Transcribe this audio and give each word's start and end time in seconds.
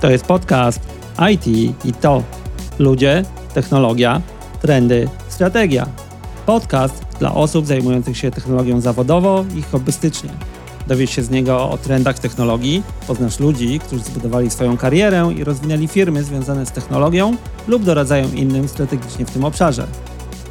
To 0.00 0.10
jest 0.10 0.24
podcast 0.24 0.80
IT 1.32 1.46
i 1.84 1.92
to. 2.00 2.22
Ludzie, 2.78 3.24
technologia, 3.54 4.22
trendy, 4.60 5.08
strategia. 5.28 5.86
Podcast 6.46 7.04
dla 7.18 7.34
osób 7.34 7.66
zajmujących 7.66 8.16
się 8.16 8.30
technologią 8.30 8.80
zawodowo 8.80 9.44
i 9.56 9.62
hobbystycznie. 9.62 10.30
Dowiesz 10.86 11.10
się 11.10 11.22
z 11.22 11.30
niego 11.30 11.70
o 11.70 11.78
trendach 11.78 12.18
technologii, 12.18 12.82
poznasz 13.06 13.40
ludzi, 13.40 13.78
którzy 13.78 14.04
zbudowali 14.04 14.50
swoją 14.50 14.76
karierę 14.76 15.32
i 15.36 15.44
rozwinęli 15.44 15.88
firmy 15.88 16.24
związane 16.24 16.66
z 16.66 16.72
technologią 16.72 17.36
lub 17.68 17.84
doradzają 17.84 18.32
innym 18.32 18.68
strategicznie 18.68 19.26
w 19.26 19.30
tym 19.30 19.44
obszarze. 19.44 19.86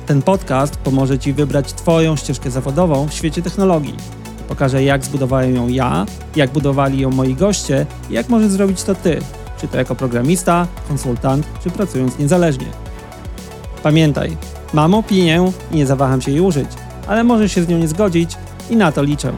Ten 0.05 0.21
podcast 0.21 0.77
pomoże 0.77 1.19
Ci 1.19 1.33
wybrać 1.33 1.73
Twoją 1.73 2.15
ścieżkę 2.15 2.51
zawodową 2.51 3.07
w 3.07 3.13
świecie 3.13 3.41
technologii. 3.41 3.95
Pokażę, 4.47 4.83
jak 4.83 5.05
zbudowałem 5.05 5.55
ją 5.55 5.67
ja, 5.67 6.05
jak 6.35 6.51
budowali 6.51 6.99
ją 6.99 7.11
moi 7.11 7.35
goście 7.35 7.85
i 8.09 8.13
jak 8.13 8.29
możesz 8.29 8.51
zrobić 8.51 8.83
to 8.83 8.95
Ty, 8.95 9.19
czy 9.61 9.67
to 9.67 9.77
jako 9.77 9.95
programista, 9.95 10.67
konsultant, 10.87 11.47
czy 11.63 11.69
pracując 11.69 12.19
niezależnie. 12.19 12.67
Pamiętaj, 13.83 14.37
mam 14.73 14.93
opinię 14.93 15.51
i 15.71 15.75
nie 15.75 15.85
zawaham 15.85 16.21
się 16.21 16.31
jej 16.31 16.41
użyć, 16.41 16.69
ale 17.07 17.23
możesz 17.23 17.51
się 17.51 17.63
z 17.63 17.67
nią 17.67 17.77
nie 17.77 17.87
zgodzić 17.87 18.37
i 18.69 18.75
na 18.75 18.91
to 18.91 19.03
liczę. 19.03 19.33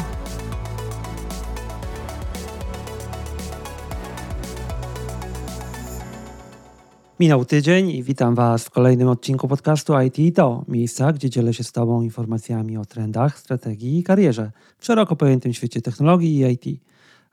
Minął 7.19 7.45
tydzień 7.45 7.89
i 7.89 8.03
witam 8.03 8.35
Was 8.35 8.65
w 8.65 8.69
kolejnym 8.69 9.07
odcinku 9.07 9.47
podcastu 9.47 9.93
IT 10.01 10.19
i 10.19 10.31
to, 10.31 10.65
miejsca, 10.67 11.13
gdzie 11.13 11.29
dzielę 11.29 11.53
się 11.53 11.63
z 11.63 11.71
Tobą 11.71 12.01
informacjami 12.01 12.77
o 12.77 12.85
trendach, 12.85 13.39
strategii 13.39 13.99
i 13.99 14.03
karierze 14.03 14.51
w 14.77 14.85
szeroko 14.85 15.15
pojętym 15.15 15.53
świecie 15.53 15.81
technologii 15.81 16.39
i 16.39 16.51
IT. 16.51 16.81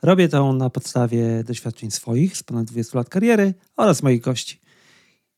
Robię 0.02 0.28
to 0.28 0.52
na 0.52 0.70
podstawie 0.70 1.44
doświadczeń 1.44 1.90
swoich 1.90 2.36
z 2.36 2.42
ponad 2.42 2.64
20 2.64 2.98
lat 2.98 3.08
kariery 3.08 3.54
oraz 3.76 4.02
moich 4.02 4.20
gości. 4.20 4.60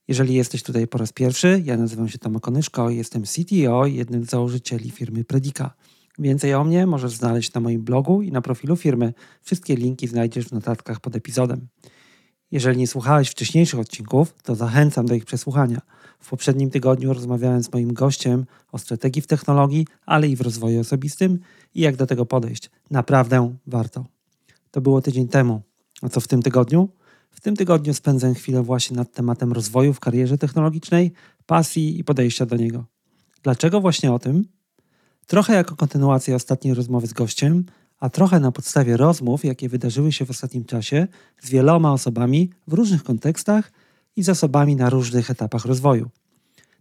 Jeżeli 0.07 0.33
jesteś 0.33 0.63
tutaj 0.63 0.87
po 0.87 0.97
raz 0.97 1.13
pierwszy, 1.13 1.61
ja 1.65 1.77
nazywam 1.77 2.09
się 2.09 2.17
Tomek 2.17 2.43
Konyszko 2.43 2.89
jestem 2.89 3.23
CTO 3.23 3.85
jednym 3.85 4.25
z 4.25 4.29
założycieli 4.29 4.91
firmy 4.91 5.23
Predika. 5.23 5.73
Więcej 6.19 6.53
o 6.53 6.63
mnie 6.63 6.87
możesz 6.87 7.11
znaleźć 7.11 7.53
na 7.53 7.61
moim 7.61 7.81
blogu 7.81 8.21
i 8.21 8.31
na 8.31 8.41
profilu 8.41 8.75
firmy. 8.75 9.13
Wszystkie 9.41 9.75
linki 9.75 10.07
znajdziesz 10.07 10.45
w 10.45 10.51
notatkach 10.51 10.99
pod 10.99 11.15
epizodem. 11.15 11.67
Jeżeli 12.51 12.77
nie 12.77 12.87
słuchałeś 12.87 13.29
wcześniejszych 13.29 13.79
odcinków, 13.79 14.33
to 14.43 14.55
zachęcam 14.55 15.05
do 15.05 15.15
ich 15.15 15.25
przesłuchania. 15.25 15.81
W 16.19 16.29
poprzednim 16.29 16.69
tygodniu 16.69 17.13
rozmawiałem 17.13 17.63
z 17.63 17.73
moim 17.73 17.93
gościem 17.93 18.45
o 18.71 18.77
strategii 18.77 19.21
w 19.21 19.27
technologii, 19.27 19.87
ale 20.05 20.27
i 20.27 20.35
w 20.35 20.41
rozwoju 20.41 20.79
osobistym 20.79 21.39
i 21.75 21.81
jak 21.81 21.95
do 21.95 22.07
tego 22.07 22.25
podejść. 22.25 22.69
Naprawdę 22.91 23.55
warto. 23.67 24.05
To 24.71 24.81
było 24.81 25.01
tydzień 25.01 25.27
temu. 25.27 25.61
A 26.01 26.09
co 26.09 26.19
w 26.19 26.27
tym 26.27 26.41
tygodniu? 26.41 26.89
W 27.31 27.41
tym 27.41 27.55
tygodniu 27.55 27.93
spędzę 27.93 28.33
chwilę 28.33 28.63
właśnie 28.63 28.97
nad 28.97 29.13
tematem 29.13 29.53
rozwoju 29.53 29.93
w 29.93 29.99
karierze 29.99 30.37
technologicznej, 30.37 31.11
pasji 31.45 31.99
i 31.99 32.03
podejścia 32.03 32.45
do 32.45 32.55
niego. 32.55 32.85
Dlaczego 33.43 33.81
właśnie 33.81 34.11
o 34.11 34.19
tym? 34.19 34.45
Trochę 35.27 35.53
jako 35.53 35.75
kontynuacja 35.75 36.35
ostatniej 36.35 36.73
rozmowy 36.73 37.07
z 37.07 37.13
gościem, 37.13 37.65
a 37.99 38.09
trochę 38.09 38.39
na 38.39 38.51
podstawie 38.51 38.97
rozmów, 38.97 39.45
jakie 39.45 39.69
wydarzyły 39.69 40.11
się 40.11 40.25
w 40.25 40.29
ostatnim 40.29 40.65
czasie 40.65 41.07
z 41.39 41.49
wieloma 41.49 41.93
osobami 41.93 42.49
w 42.67 42.73
różnych 42.73 43.03
kontekstach 43.03 43.71
i 44.15 44.23
z 44.23 44.29
osobami 44.29 44.75
na 44.75 44.89
różnych 44.89 45.31
etapach 45.31 45.65
rozwoju. 45.65 46.09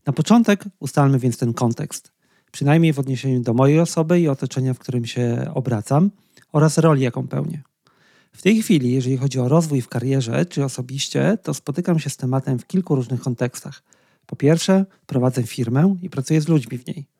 Na 0.07 0.13
początek 0.13 0.65
ustalmy 0.81 1.19
więc 1.19 1.39
ten 1.39 1.55
kontekst, 1.55 2.13
przynajmniej 2.53 2.93
w 2.93 2.99
odniesieniu 2.99 3.41
do 3.41 3.55
mojej 3.55 3.81
osoby 3.81 4.21
i 4.21 4.29
otoczenia, 4.29 4.75
w 4.75 4.79
którym 4.79 5.05
się 5.05 5.51
obracam 5.55 6.11
oraz 6.53 6.79
roli, 6.79 7.03
jaką 7.03 7.29
pełnię. 7.29 7.63
W 8.33 8.43
tej 8.43 8.63
chwili, 8.63 8.93
jeżeli 8.93 9.17
chodzi 9.17 9.39
o 9.39 9.49
rozwój 9.49 9.81
w 9.81 9.89
karierze 9.89 10.47
czy 10.47 10.65
osobiście, 10.65 11.39
to 11.43 11.55
spotykam 11.55 11.99
się 11.99 12.11
z 12.11 12.17
tematem 12.17 12.59
w 12.59 12.67
kilku 12.67 12.95
różnych 12.95 13.21
kontekstach. 13.21 13.83
Po 14.27 14.37
pierwsze, 14.37 14.87
prowadzę 15.07 15.43
firmę 15.43 15.97
i 16.03 16.11
pracuję 16.11 16.41
z 16.41 16.49
ludźmi 16.49 16.79
w 16.79 16.87
niej. 16.87 17.18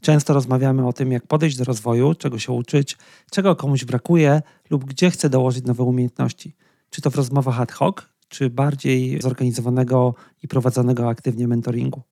Często 0.00 0.34
rozmawiamy 0.34 0.86
o 0.86 0.92
tym, 0.92 1.12
jak 1.12 1.26
podejść 1.26 1.56
do 1.56 1.64
rozwoju, 1.64 2.14
czego 2.14 2.38
się 2.38 2.52
uczyć, 2.52 2.98
czego 3.30 3.56
komuś 3.56 3.84
brakuje 3.84 4.42
lub 4.70 4.84
gdzie 4.84 5.10
chce 5.10 5.30
dołożyć 5.30 5.64
nowe 5.64 5.82
umiejętności. 5.82 6.56
Czy 6.90 7.02
to 7.02 7.10
w 7.10 7.14
rozmowach 7.14 7.60
ad 7.60 7.72
hoc, 7.72 7.96
czy 8.28 8.50
bardziej 8.50 9.22
zorganizowanego 9.22 10.14
i 10.42 10.48
prowadzonego 10.48 11.08
aktywnie 11.08 11.48
mentoringu. 11.48 12.02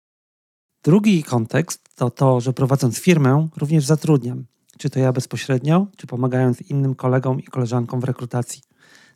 Drugi 0.84 1.22
kontekst 1.22 1.88
to 1.94 2.10
to, 2.10 2.40
że 2.40 2.52
prowadząc 2.52 2.98
firmę 2.98 3.48
również 3.56 3.84
zatrudniam. 3.84 4.44
Czy 4.78 4.90
to 4.90 4.98
ja 4.98 5.12
bezpośrednio, 5.12 5.86
czy 5.96 6.06
pomagając 6.06 6.62
innym 6.62 6.94
kolegom 6.94 7.40
i 7.40 7.44
koleżankom 7.44 8.00
w 8.00 8.04
rekrutacji. 8.04 8.62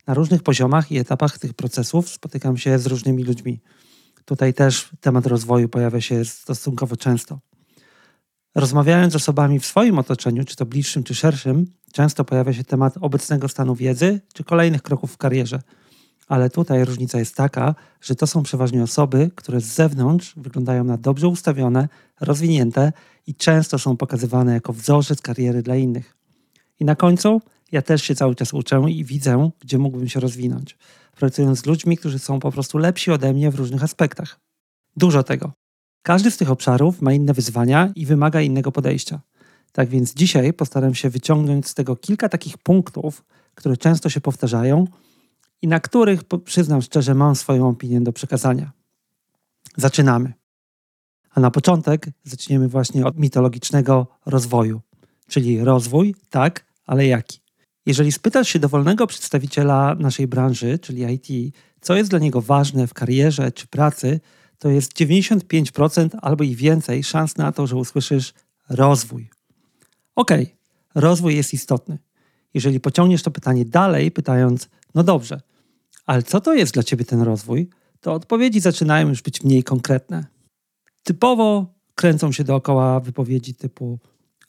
Na 0.06 0.14
różnych 0.14 0.42
poziomach 0.42 0.92
i 0.92 0.98
etapach 0.98 1.38
tych 1.38 1.54
procesów 1.54 2.08
spotykam 2.08 2.56
się 2.56 2.78
z 2.78 2.86
różnymi 2.86 3.24
ludźmi. 3.24 3.60
Tutaj 4.24 4.54
też 4.54 4.90
temat 5.00 5.26
rozwoju 5.26 5.68
pojawia 5.68 6.00
się 6.00 6.24
stosunkowo 6.24 6.96
często. 6.96 7.38
Rozmawiając 8.58 9.12
z 9.12 9.16
osobami 9.16 9.60
w 9.60 9.66
swoim 9.66 9.98
otoczeniu, 9.98 10.44
czy 10.44 10.56
to 10.56 10.66
bliższym, 10.66 11.04
czy 11.04 11.14
szerszym, 11.14 11.66
często 11.92 12.24
pojawia 12.24 12.52
się 12.52 12.64
temat 12.64 12.94
obecnego 13.00 13.48
stanu 13.48 13.74
wiedzy, 13.74 14.20
czy 14.34 14.44
kolejnych 14.44 14.82
kroków 14.82 15.12
w 15.12 15.16
karierze. 15.16 15.62
Ale 16.28 16.50
tutaj 16.50 16.84
różnica 16.84 17.18
jest 17.18 17.36
taka, 17.36 17.74
że 18.00 18.14
to 18.14 18.26
są 18.26 18.42
przeważnie 18.42 18.82
osoby, 18.82 19.30
które 19.34 19.60
z 19.60 19.64
zewnątrz 19.64 20.34
wyglądają 20.36 20.84
na 20.84 20.96
dobrze 20.96 21.28
ustawione, 21.28 21.88
rozwinięte 22.20 22.92
i 23.26 23.34
często 23.34 23.78
są 23.78 23.96
pokazywane 23.96 24.52
jako 24.52 24.72
wzorzec 24.72 25.22
kariery 25.22 25.62
dla 25.62 25.76
innych. 25.76 26.16
I 26.80 26.84
na 26.84 26.96
końcu 26.96 27.42
ja 27.72 27.82
też 27.82 28.02
się 28.02 28.14
cały 28.14 28.34
czas 28.34 28.54
uczę 28.54 28.82
i 28.88 29.04
widzę, 29.04 29.50
gdzie 29.60 29.78
mógłbym 29.78 30.08
się 30.08 30.20
rozwinąć, 30.20 30.78
pracując 31.16 31.58
z 31.58 31.66
ludźmi, 31.66 31.96
którzy 31.96 32.18
są 32.18 32.40
po 32.40 32.52
prostu 32.52 32.78
lepsi 32.78 33.10
ode 33.10 33.32
mnie 33.32 33.50
w 33.50 33.54
różnych 33.54 33.82
aspektach. 33.82 34.40
Dużo 34.96 35.22
tego. 35.22 35.67
Każdy 36.02 36.30
z 36.30 36.36
tych 36.36 36.50
obszarów 36.50 37.02
ma 37.02 37.12
inne 37.12 37.34
wyzwania 37.34 37.92
i 37.94 38.06
wymaga 38.06 38.40
innego 38.40 38.72
podejścia. 38.72 39.20
Tak 39.72 39.88
więc 39.88 40.14
dzisiaj 40.14 40.52
postaram 40.52 40.94
się 40.94 41.10
wyciągnąć 41.10 41.68
z 41.68 41.74
tego 41.74 41.96
kilka 41.96 42.28
takich 42.28 42.58
punktów, 42.58 43.24
które 43.54 43.76
często 43.76 44.10
się 44.10 44.20
powtarzają 44.20 44.86
i 45.62 45.68
na 45.68 45.80
których, 45.80 46.20
przyznam 46.44 46.82
szczerze, 46.82 47.14
mam 47.14 47.36
swoją 47.36 47.68
opinię 47.68 48.00
do 48.00 48.12
przekazania. 48.12 48.72
Zaczynamy. 49.76 50.32
A 51.30 51.40
na 51.40 51.50
początek 51.50 52.06
zaczniemy 52.24 52.68
właśnie 52.68 53.06
od 53.06 53.18
mitologicznego 53.18 54.06
rozwoju, 54.26 54.80
czyli 55.28 55.64
rozwój, 55.64 56.14
tak, 56.30 56.64
ale 56.86 57.06
jaki? 57.06 57.40
Jeżeli 57.86 58.12
spytasz 58.12 58.48
się 58.48 58.58
dowolnego 58.58 59.06
przedstawiciela 59.06 59.96
naszej 59.98 60.26
branży, 60.26 60.78
czyli 60.78 61.14
IT, 61.14 61.54
co 61.80 61.96
jest 61.96 62.10
dla 62.10 62.18
niego 62.18 62.42
ważne 62.42 62.86
w 62.86 62.94
karierze 62.94 63.52
czy 63.52 63.66
pracy, 63.66 64.20
to 64.58 64.68
jest 64.70 64.92
95% 64.92 66.08
albo 66.22 66.44
i 66.44 66.56
więcej 66.56 67.04
szans 67.04 67.36
na 67.36 67.52
to, 67.52 67.66
że 67.66 67.76
usłyszysz 67.76 68.34
rozwój. 68.68 69.30
Okay, 70.14 70.46
rozwój 70.94 71.36
jest 71.36 71.54
istotny. 71.54 71.98
Jeżeli 72.54 72.80
pociągniesz 72.80 73.22
to 73.22 73.30
pytanie 73.30 73.64
dalej, 73.64 74.10
pytając, 74.10 74.68
no 74.94 75.02
dobrze, 75.04 75.40
ale 76.06 76.22
co 76.22 76.40
to 76.40 76.54
jest 76.54 76.74
dla 76.74 76.82
ciebie 76.82 77.04
ten 77.04 77.22
rozwój, 77.22 77.70
to 78.00 78.12
odpowiedzi 78.12 78.60
zaczynają 78.60 79.08
już 79.08 79.22
być 79.22 79.44
mniej 79.44 79.62
konkretne. 79.64 80.26
Typowo 81.02 81.74
kręcą 81.94 82.32
się 82.32 82.44
dookoła 82.44 83.00
wypowiedzi 83.00 83.54
typu: 83.54 83.98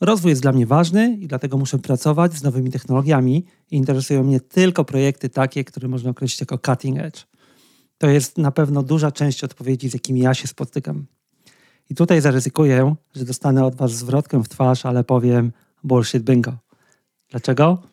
Rozwój 0.01 0.29
jest 0.29 0.41
dla 0.41 0.51
mnie 0.51 0.65
ważny 0.65 1.17
i 1.21 1.27
dlatego 1.27 1.57
muszę 1.57 1.79
pracować 1.79 2.33
z 2.33 2.43
nowymi 2.43 2.71
technologiami 2.71 3.45
i 3.71 3.75
interesują 3.75 4.23
mnie 4.23 4.39
tylko 4.39 4.85
projekty 4.85 5.29
takie, 5.29 5.63
które 5.63 5.87
można 5.87 6.09
określić 6.09 6.39
jako 6.39 6.57
cutting 6.57 6.99
edge. 6.99 7.28
To 7.99 8.09
jest 8.09 8.37
na 8.37 8.51
pewno 8.51 8.83
duża 8.83 9.11
część 9.11 9.43
odpowiedzi, 9.43 9.89
z 9.89 9.93
jakimi 9.93 10.19
ja 10.19 10.33
się 10.33 10.47
spotykam. 10.47 11.05
I 11.89 11.95
tutaj 11.95 12.21
zaryzykuję, 12.21 12.95
że 13.15 13.25
dostanę 13.25 13.65
od 13.65 13.75
Was 13.75 13.91
zwrotkę 13.91 14.43
w 14.43 14.49
twarz, 14.49 14.85
ale 14.85 15.03
powiem 15.03 15.51
bullshit 15.83 16.23
bingo. 16.23 16.57
Dlaczego? 17.29 17.83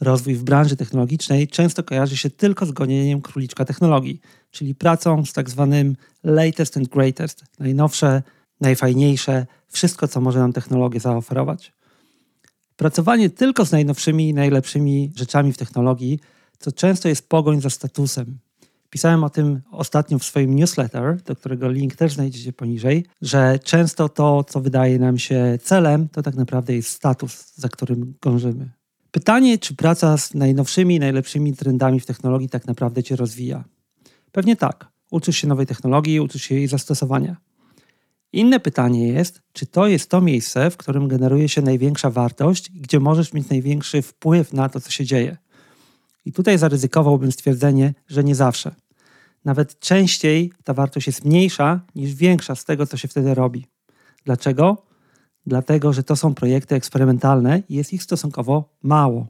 Rozwój 0.00 0.34
w 0.34 0.42
branży 0.42 0.76
technologicznej 0.76 1.48
często 1.48 1.82
kojarzy 1.82 2.16
się 2.16 2.30
tylko 2.30 2.66
z 2.66 2.72
gonieniem 2.72 3.20
króliczka 3.20 3.64
technologii, 3.64 4.20
czyli 4.50 4.74
pracą 4.74 5.24
z 5.24 5.32
tak 5.32 5.50
zwanym 5.50 5.96
latest 6.24 6.76
and 6.76 6.88
greatest, 6.88 7.44
najnowsze, 7.58 8.22
najfajniejsze, 8.60 9.46
wszystko, 9.68 10.08
co 10.08 10.20
może 10.20 10.38
nam 10.38 10.52
technologia 10.52 11.00
zaoferować. 11.00 11.72
Pracowanie 12.76 13.30
tylko 13.30 13.66
z 13.66 13.72
najnowszymi 13.72 14.28
i 14.28 14.34
najlepszymi 14.34 15.12
rzeczami 15.16 15.52
w 15.52 15.58
technologii 15.58 16.20
to 16.58 16.72
często 16.72 17.08
jest 17.08 17.28
pogoń 17.28 17.60
za 17.60 17.70
statusem, 17.70 18.38
Pisałem 18.92 19.24
o 19.24 19.30
tym 19.30 19.60
ostatnio 19.70 20.18
w 20.18 20.24
swoim 20.24 20.56
newsletter, 20.56 21.22
do 21.22 21.36
którego 21.36 21.70
link 21.70 21.96
też 21.96 22.12
znajdziecie 22.12 22.52
poniżej, 22.52 23.06
że 23.22 23.58
często 23.64 24.08
to, 24.08 24.44
co 24.44 24.60
wydaje 24.60 24.98
nam 24.98 25.18
się 25.18 25.58
celem, 25.62 26.08
to 26.08 26.22
tak 26.22 26.34
naprawdę 26.34 26.74
jest 26.74 26.88
status, 26.88 27.52
za 27.54 27.68
którym 27.68 28.14
gążymy. 28.22 28.70
Pytanie, 29.10 29.58
czy 29.58 29.74
praca 29.74 30.16
z 30.16 30.34
najnowszymi, 30.34 31.00
najlepszymi 31.00 31.56
trendami 31.56 32.00
w 32.00 32.06
technologii 32.06 32.48
tak 32.48 32.66
naprawdę 32.66 33.02
cię 33.02 33.16
rozwija? 33.16 33.64
Pewnie 34.32 34.56
tak. 34.56 34.88
Uczysz 35.10 35.36
się 35.36 35.48
nowej 35.48 35.66
technologii, 35.66 36.20
uczysz 36.20 36.42
się 36.42 36.54
jej 36.54 36.68
zastosowania. 36.68 37.36
Inne 38.32 38.60
pytanie 38.60 39.08
jest, 39.08 39.40
czy 39.52 39.66
to 39.66 39.86
jest 39.86 40.10
to 40.10 40.20
miejsce, 40.20 40.70
w 40.70 40.76
którym 40.76 41.08
generuje 41.08 41.48
się 41.48 41.62
największa 41.62 42.10
wartość 42.10 42.70
i 42.70 42.80
gdzie 42.80 43.00
możesz 43.00 43.32
mieć 43.32 43.48
największy 43.48 44.02
wpływ 44.02 44.52
na 44.52 44.68
to, 44.68 44.80
co 44.80 44.90
się 44.90 45.04
dzieje. 45.04 45.36
I 46.24 46.32
tutaj 46.32 46.58
zaryzykowałbym 46.58 47.32
stwierdzenie, 47.32 47.94
że 48.08 48.24
nie 48.24 48.34
zawsze. 48.34 48.74
Nawet 49.44 49.78
częściej 49.78 50.52
ta 50.64 50.74
wartość 50.74 51.06
jest 51.06 51.24
mniejsza 51.24 51.80
niż 51.94 52.14
większa 52.14 52.54
z 52.54 52.64
tego, 52.64 52.86
co 52.86 52.96
się 52.96 53.08
wtedy 53.08 53.34
robi. 53.34 53.66
Dlaczego? 54.24 54.82
Dlatego, 55.46 55.92
że 55.92 56.02
to 56.02 56.16
są 56.16 56.34
projekty 56.34 56.74
eksperymentalne 56.74 57.62
i 57.68 57.74
jest 57.74 57.92
ich 57.92 58.02
stosunkowo 58.02 58.76
mało. 58.82 59.26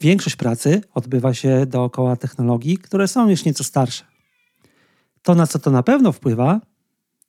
Większość 0.00 0.36
pracy 0.36 0.80
odbywa 0.94 1.34
się 1.34 1.66
dookoła 1.66 2.16
technologii, 2.16 2.78
które 2.78 3.08
są 3.08 3.28
już 3.28 3.44
nieco 3.44 3.64
starsze. 3.64 4.04
To, 5.22 5.34
na 5.34 5.46
co 5.46 5.58
to 5.58 5.70
na 5.70 5.82
pewno 5.82 6.12
wpływa, 6.12 6.60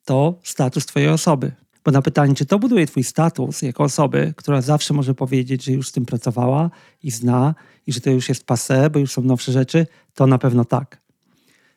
to 0.04 0.38
status 0.42 0.86
Twojej 0.86 1.08
osoby. 1.08 1.52
Bo 1.84 1.90
na 1.90 2.02
pytanie, 2.02 2.34
czy 2.34 2.46
to 2.46 2.58
buduje 2.58 2.86
Twój 2.86 3.04
status 3.04 3.62
jako 3.62 3.84
osoby, 3.84 4.34
która 4.36 4.62
zawsze 4.62 4.94
może 4.94 5.14
powiedzieć, 5.14 5.64
że 5.64 5.72
już 5.72 5.88
z 5.88 5.92
tym 5.92 6.06
pracowała 6.06 6.70
i 7.02 7.10
zna, 7.10 7.54
i 7.86 7.92
że 7.92 8.00
to 8.00 8.10
już 8.10 8.28
jest 8.28 8.46
passe, 8.46 8.90
bo 8.90 8.98
już 8.98 9.12
są 9.12 9.22
nowsze 9.22 9.52
rzeczy, 9.52 9.86
to 10.14 10.26
na 10.26 10.38
pewno 10.38 10.64
tak. 10.64 11.00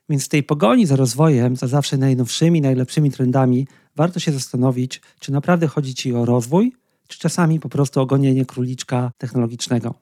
Więc 0.10 0.26
w 0.26 0.30
tej 0.30 0.44
pogoni 0.44 0.86
za 0.86 0.96
rozwojem, 0.96 1.56
za 1.56 1.68
zawsze 1.68 1.98
najnowszymi, 1.98 2.62
najlepszymi 2.62 3.12
trendami, 3.12 3.68
warto 3.96 4.20
się 4.20 4.32
zastanowić, 4.32 5.02
czy 5.20 5.32
naprawdę 5.32 5.68
chodzi 5.68 5.96
Ci 5.96 6.14
o 6.14 6.26
rozwój, 6.26 6.74
czy 7.08 7.20
czasami 7.20 7.60
po 7.60 7.70
prostu 7.70 8.02
o 8.02 8.06
gonienie 8.06 8.46
króliczka 8.46 9.12
technologicznego. 9.18 9.94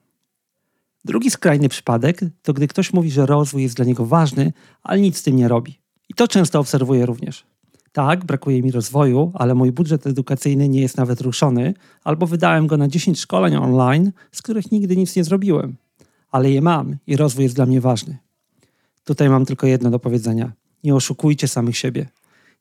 Drugi 1.05 1.31
skrajny 1.31 1.69
przypadek 1.69 2.19
to 2.41 2.53
gdy 2.53 2.67
ktoś 2.67 2.93
mówi, 2.93 3.11
że 3.11 3.25
rozwój 3.25 3.63
jest 3.63 3.75
dla 3.75 3.85
niego 3.85 4.05
ważny, 4.05 4.53
ale 4.83 5.01
nic 5.01 5.17
z 5.17 5.23
tym 5.23 5.35
nie 5.35 5.47
robi. 5.47 5.79
I 6.09 6.13
to 6.13 6.27
często 6.27 6.59
obserwuję 6.59 7.05
również. 7.05 7.45
Tak, 7.91 8.25
brakuje 8.25 8.63
mi 8.63 8.71
rozwoju, 8.71 9.31
ale 9.33 9.55
mój 9.55 9.71
budżet 9.71 10.07
edukacyjny 10.07 10.69
nie 10.69 10.81
jest 10.81 10.97
nawet 10.97 11.21
ruszony, 11.21 11.73
albo 12.03 12.27
wydałem 12.27 12.67
go 12.67 12.77
na 12.77 12.87
10 12.87 13.19
szkoleń 13.19 13.55
online, 13.55 14.11
z 14.31 14.41
których 14.41 14.71
nigdy 14.71 14.97
nic 14.97 15.15
nie 15.15 15.23
zrobiłem. 15.23 15.75
Ale 16.31 16.51
je 16.51 16.61
mam 16.61 16.95
i 17.07 17.15
rozwój 17.15 17.43
jest 17.43 17.55
dla 17.55 17.65
mnie 17.65 17.81
ważny. 17.81 18.17
Tutaj 19.03 19.29
mam 19.29 19.45
tylko 19.45 19.67
jedno 19.67 19.89
do 19.89 19.99
powiedzenia. 19.99 20.51
Nie 20.83 20.95
oszukujcie 20.95 21.47
samych 21.47 21.77
siebie. 21.77 22.09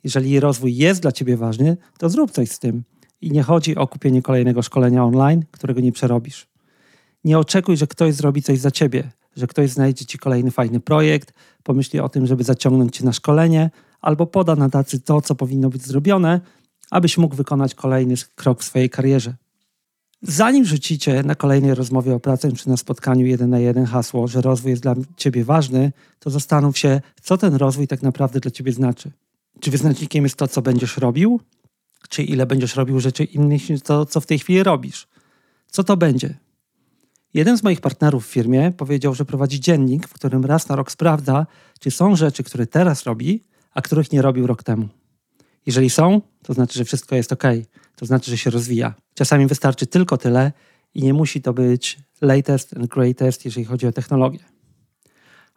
Jeżeli 0.04 0.40
rozwój 0.40 0.76
jest 0.76 1.02
dla 1.02 1.12
ciebie 1.12 1.37
ważny, 1.37 1.76
to 1.98 2.08
zrób 2.08 2.31
coś 2.31 2.50
z 2.50 2.58
tym. 2.58 2.82
I 3.20 3.31
nie 3.31 3.42
chodzi 3.42 3.76
o 3.76 3.87
kupienie 3.87 4.22
kolejnego 4.22 4.62
szkolenia 4.62 5.04
online, 5.04 5.44
którego 5.50 5.81
nie 5.81 5.92
przerobisz. 5.92 6.48
Nie 7.25 7.38
oczekuj, 7.38 7.76
że 7.76 7.87
ktoś 7.87 8.14
zrobi 8.14 8.42
coś 8.42 8.58
za 8.58 8.70
ciebie, 8.70 9.10
że 9.37 9.46
ktoś 9.46 9.70
znajdzie 9.70 10.04
ci 10.04 10.19
kolejny 10.19 10.50
fajny 10.50 10.81
projekt, 10.81 11.32
pomyśli 11.62 12.00
o 12.00 12.08
tym, 12.08 12.26
żeby 12.26 12.44
zaciągnąć 12.44 12.96
cię 12.96 13.04
na 13.04 13.12
szkolenie, 13.12 13.70
albo 14.00 14.26
poda 14.26 14.56
na 14.56 14.70
tacy 14.70 15.00
to, 15.00 15.20
co 15.20 15.34
powinno 15.34 15.69
być 15.70 15.87
zrobione, 15.87 16.40
abyś 16.90 17.19
mógł 17.19 17.37
wykonać 17.37 17.75
kolejny 17.75 18.14
krok 18.34 18.60
w 18.60 18.64
swojej 18.64 18.90
karierze. 18.90 19.34
Zanim 20.22 20.64
rzucicie 20.64 21.22
na 21.22 21.34
kolejnej 21.34 21.75
rozmowie 21.75 22.14
o 22.14 22.20
pracę 22.20 22.52
czy 22.52 22.69
na 22.69 22.76
spotkaniu 22.76 23.26
jeden 23.26 23.50
na 23.50 23.58
jeden 23.58 23.84
hasło, 23.84 24.28
że 24.28 24.40
rozwój 24.40 24.70
jest 24.70 24.82
dla 24.82 24.94
ciebie 25.17 25.44
ważny, 25.44 25.93
to 26.19 26.31
zastanów 26.31 26.78
się, 26.78 27.00
co 27.22 27.38
ten 27.38 27.55
rozwój 27.55 27.87
tak 27.87 28.02
naprawdę 28.02 28.40
dla 28.40 28.50
ciebie 28.50 28.72
znaczy. 28.72 29.11
Czy 29.61 29.70
wyznacznikiem 29.70 30.25
jest 30.25 30.37
to, 30.37 30.49
co 30.49 30.62
będziesz 30.62 30.96
robił? 30.96 31.40
Czy 32.08 32.22
ile 32.22 32.46
będziesz 32.46 32.76
robił 32.76 33.00
rzeczy 33.00 33.25
innych 33.25 33.70
niż 33.70 33.82
to, 33.82 34.06
co 34.06 34.20
w 34.20 34.26
tej 34.26 34.38
chwili 34.38 34.62
robisz? 34.62 35.08
Co 35.67 35.84
to 35.84 35.96
będzie? 35.96 36.38
Jeden 37.34 37.58
z 37.58 37.62
moich 37.62 37.81
partnerów 37.81 38.26
w 38.26 38.31
firmie 38.31 38.73
powiedział, 38.76 39.14
że 39.14 39.25
prowadzi 39.25 39.61
dziennik, 39.61 40.08
w 40.08 40.12
którym 40.12 40.44
raz 40.44 40.69
na 40.69 40.76
rok 40.76 40.90
sprawdza, 40.90 41.46
czy 41.81 41.90
są 41.90 42.16
rzeczy, 42.16 42.43
które 42.43 42.66
teraz 42.66 43.05
robi, 43.05 43.44
a 43.75 43.82
których 43.82 44.12
nie 44.12 44.23
robił 44.23 44.46
rok 44.46 44.62
temu. 44.62 44.88
Jeżeli 45.67 45.91
są, 45.91 46.21
to 46.43 46.55
znaczy, 46.55 46.79
że 46.79 46.85
wszystko 46.85 47.17
jest 47.17 47.33
ok, 47.33 47.43
to 47.97 48.07
znaczy, 48.07 48.31
że 48.31 48.39
się 48.39 48.51
rozwija. 48.51 48.95
Czasami 49.15 49.47
wystarczy 49.47 49.87
tylko 49.87 50.17
tyle 50.17 50.53
i 50.95 51.03
nie 51.03 51.15
musi 51.15 51.43
to 51.43 51.53
być 51.53 51.99
latest 52.21 52.77
and 52.77 52.87
greatest, 52.87 53.45
jeżeli 53.45 53.65
chodzi 53.65 53.87
o 53.87 53.93
technologię. 53.93 54.39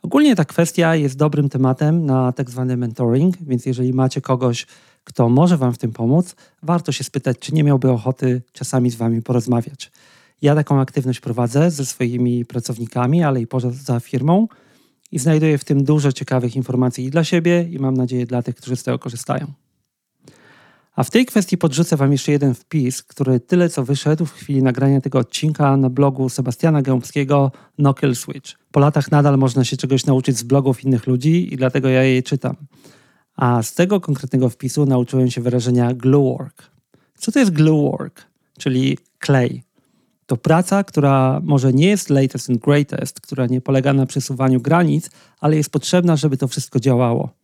Ogólnie 0.01 0.35
ta 0.35 0.45
kwestia 0.45 0.95
jest 0.95 1.17
dobrym 1.17 1.49
tematem 1.49 2.05
na 2.05 2.31
tak 2.31 2.49
zwany 2.49 2.77
mentoring, 2.77 3.37
więc 3.41 3.65
jeżeli 3.65 3.93
macie 3.93 4.21
kogoś, 4.21 4.67
kto 5.03 5.29
może 5.29 5.57
Wam 5.57 5.73
w 5.73 5.77
tym 5.77 5.91
pomóc, 5.91 6.35
warto 6.63 6.91
się 6.91 7.03
spytać, 7.03 7.39
czy 7.39 7.53
nie 7.53 7.63
miałby 7.63 7.91
ochoty 7.91 8.41
czasami 8.51 8.89
z 8.89 8.95
Wami 8.95 9.21
porozmawiać. 9.21 9.91
Ja 10.41 10.55
taką 10.55 10.79
aktywność 10.79 11.19
prowadzę 11.19 11.71
ze 11.71 11.85
swoimi 11.85 12.45
pracownikami, 12.45 13.23
ale 13.23 13.41
i 13.41 13.47
poza 13.47 13.99
firmą 13.99 14.47
i 15.11 15.19
znajduję 15.19 15.57
w 15.57 15.63
tym 15.63 15.83
dużo 15.83 16.11
ciekawych 16.11 16.55
informacji 16.55 17.05
i 17.05 17.09
dla 17.09 17.23
siebie, 17.23 17.67
i 17.71 17.79
mam 17.79 17.93
nadzieję 17.93 18.25
dla 18.25 18.41
tych, 18.41 18.55
którzy 18.55 18.75
z 18.75 18.83
tego 18.83 18.99
korzystają. 18.99 19.53
A 20.95 21.03
w 21.03 21.09
tej 21.09 21.25
kwestii 21.25 21.57
podrzucę 21.57 21.97
Wam 21.97 22.11
jeszcze 22.11 22.31
jeden 22.31 22.53
wpis, 22.53 23.03
który 23.03 23.39
tyle 23.39 23.69
co 23.69 23.83
wyszedł 23.83 24.25
w 24.25 24.33
chwili 24.33 24.63
nagrania 24.63 25.01
tego 25.01 25.19
odcinka 25.19 25.77
na 25.77 25.89
blogu 25.89 26.29
Sebastiana 26.29 26.81
Gębskiego 26.81 27.51
No 27.77 27.95
Switch. 28.13 28.51
Po 28.71 28.79
latach 28.79 29.11
nadal 29.11 29.37
można 29.37 29.63
się 29.63 29.77
czegoś 29.77 30.05
nauczyć 30.05 30.37
z 30.37 30.43
blogów 30.43 30.83
innych 30.83 31.07
ludzi 31.07 31.53
i 31.53 31.57
dlatego 31.57 31.89
ja 31.89 32.03
je 32.03 32.23
czytam. 32.23 32.55
A 33.35 33.63
z 33.63 33.73
tego 33.73 34.01
konkretnego 34.01 34.49
wpisu 34.49 34.85
nauczyłem 34.85 35.31
się 35.31 35.41
wyrażenia 35.41 35.93
glue 35.93 36.37
work. 36.37 36.63
Co 37.17 37.31
to 37.31 37.39
jest 37.39 37.51
glue 37.51 37.91
work? 37.91 38.21
Czyli 38.57 38.97
klej. 39.19 39.63
To 40.25 40.37
praca, 40.37 40.83
która 40.83 41.41
może 41.43 41.73
nie 41.73 41.87
jest 41.87 42.09
latest 42.09 42.49
and 42.49 42.59
greatest, 42.59 43.21
która 43.21 43.45
nie 43.45 43.61
polega 43.61 43.93
na 43.93 44.05
przesuwaniu 44.05 44.61
granic, 44.61 45.09
ale 45.39 45.55
jest 45.55 45.69
potrzebna, 45.69 46.15
żeby 46.15 46.37
to 46.37 46.47
wszystko 46.47 46.79
działało. 46.79 47.42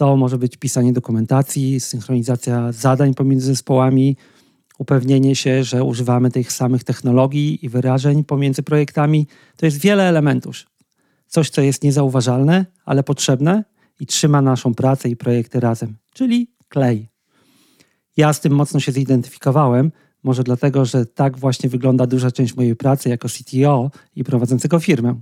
To 0.00 0.16
może 0.16 0.38
być 0.38 0.56
pisanie 0.56 0.92
dokumentacji, 0.92 1.80
synchronizacja 1.80 2.72
zadań 2.72 3.14
pomiędzy 3.14 3.46
zespołami, 3.46 4.16
upewnienie 4.78 5.36
się, 5.36 5.64
że 5.64 5.84
używamy 5.84 6.30
tych 6.30 6.52
samych 6.52 6.84
technologii 6.84 7.64
i 7.64 7.68
wyrażeń 7.68 8.24
pomiędzy 8.24 8.62
projektami. 8.62 9.26
To 9.56 9.66
jest 9.66 9.80
wiele 9.80 10.08
elementów. 10.08 10.56
Coś, 11.26 11.50
co 11.50 11.60
jest 11.60 11.82
niezauważalne, 11.84 12.66
ale 12.84 13.02
potrzebne 13.02 13.64
i 14.00 14.06
trzyma 14.06 14.42
naszą 14.42 14.74
pracę 14.74 15.08
i 15.08 15.16
projekty 15.16 15.60
razem, 15.60 15.96
czyli 16.12 16.50
klej. 16.68 17.08
Ja 18.16 18.32
z 18.32 18.40
tym 18.40 18.52
mocno 18.52 18.80
się 18.80 18.92
zidentyfikowałem, 18.92 19.92
może 20.22 20.42
dlatego, 20.42 20.84
że 20.84 21.06
tak 21.06 21.38
właśnie 21.38 21.68
wygląda 21.68 22.06
duża 22.06 22.30
część 22.30 22.56
mojej 22.56 22.76
pracy 22.76 23.08
jako 23.08 23.28
CTO 23.28 23.90
i 24.16 24.24
prowadzącego 24.24 24.80
firmę. 24.80 25.20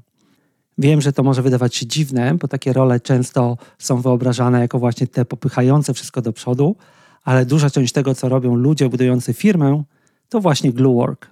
Wiem, 0.79 1.01
że 1.01 1.13
to 1.13 1.23
może 1.23 1.43
wydawać 1.43 1.77
się 1.77 1.87
dziwne, 1.87 2.35
bo 2.35 2.49
takie 2.49 2.73
role 2.73 3.01
często 3.01 3.57
są 3.79 4.01
wyobrażane 4.01 4.61
jako 4.61 4.79
właśnie 4.79 5.07
te 5.07 5.25
popychające 5.25 5.95
wszystko 5.95 6.23
do 6.23 6.33
przodu, 6.33 6.77
ale 7.25 7.47
duża 7.47 7.71
część 7.71 7.93
tego, 7.93 8.15
co 8.15 8.29
robią 8.29 8.55
ludzie 8.55 8.89
budujący 8.89 9.33
firmę, 9.33 9.83
to 10.29 10.41
właśnie 10.41 10.73
glue 10.73 10.95
work. 10.95 11.27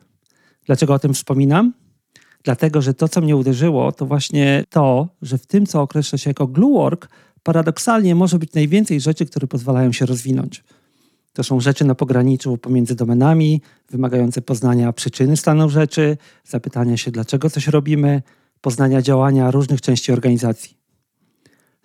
Dlaczego 0.67 0.95
o 0.95 0.99
tym 0.99 1.15
wspominam? 1.15 1.73
Dlatego, 2.43 2.83
że 2.83 2.95
to, 2.95 3.09
co 3.09 3.21
mnie 3.21 3.37
uderzyło, 3.37 3.93
to 3.93 4.07
właśnie 4.07 4.65
to, 4.71 5.09
że 5.23 5.39
w 5.39 5.47
tym, 5.47 5.67
co 5.67 5.83
określa 5.83 6.19
się 6.19 6.31
jako 6.31 6.47
glue 6.47 6.75
work, 6.75 7.09
paradoksalnie 7.43 8.15
może 8.15 8.39
być 8.39 8.53
najwięcej 8.53 9.01
rzeczy, 9.01 9.27
które 9.27 9.47
pozwalają 9.47 9.93
się 9.93 10.07
rozwinąć. 10.07 10.65
To 11.33 11.45
są 11.45 11.61
rzeczy 11.61 11.85
na 11.85 11.95
pograniczu 11.95 12.59
pomiędzy 12.59 12.95
domenami, 12.95 13.61
wymagające 13.91 14.43
poznania 14.43 14.93
przyczyny 14.93 15.37
stanu 15.37 15.69
rzeczy, 15.69 16.17
zapytania 16.45 16.97
się, 16.97 17.11
dlaczego 17.11 17.51
coś 17.51 17.67
robimy, 17.67 18.23
poznania 18.67 19.03
działania 19.03 19.51
różnych 19.51 19.81
części 19.81 20.13
organizacji. 20.13 20.77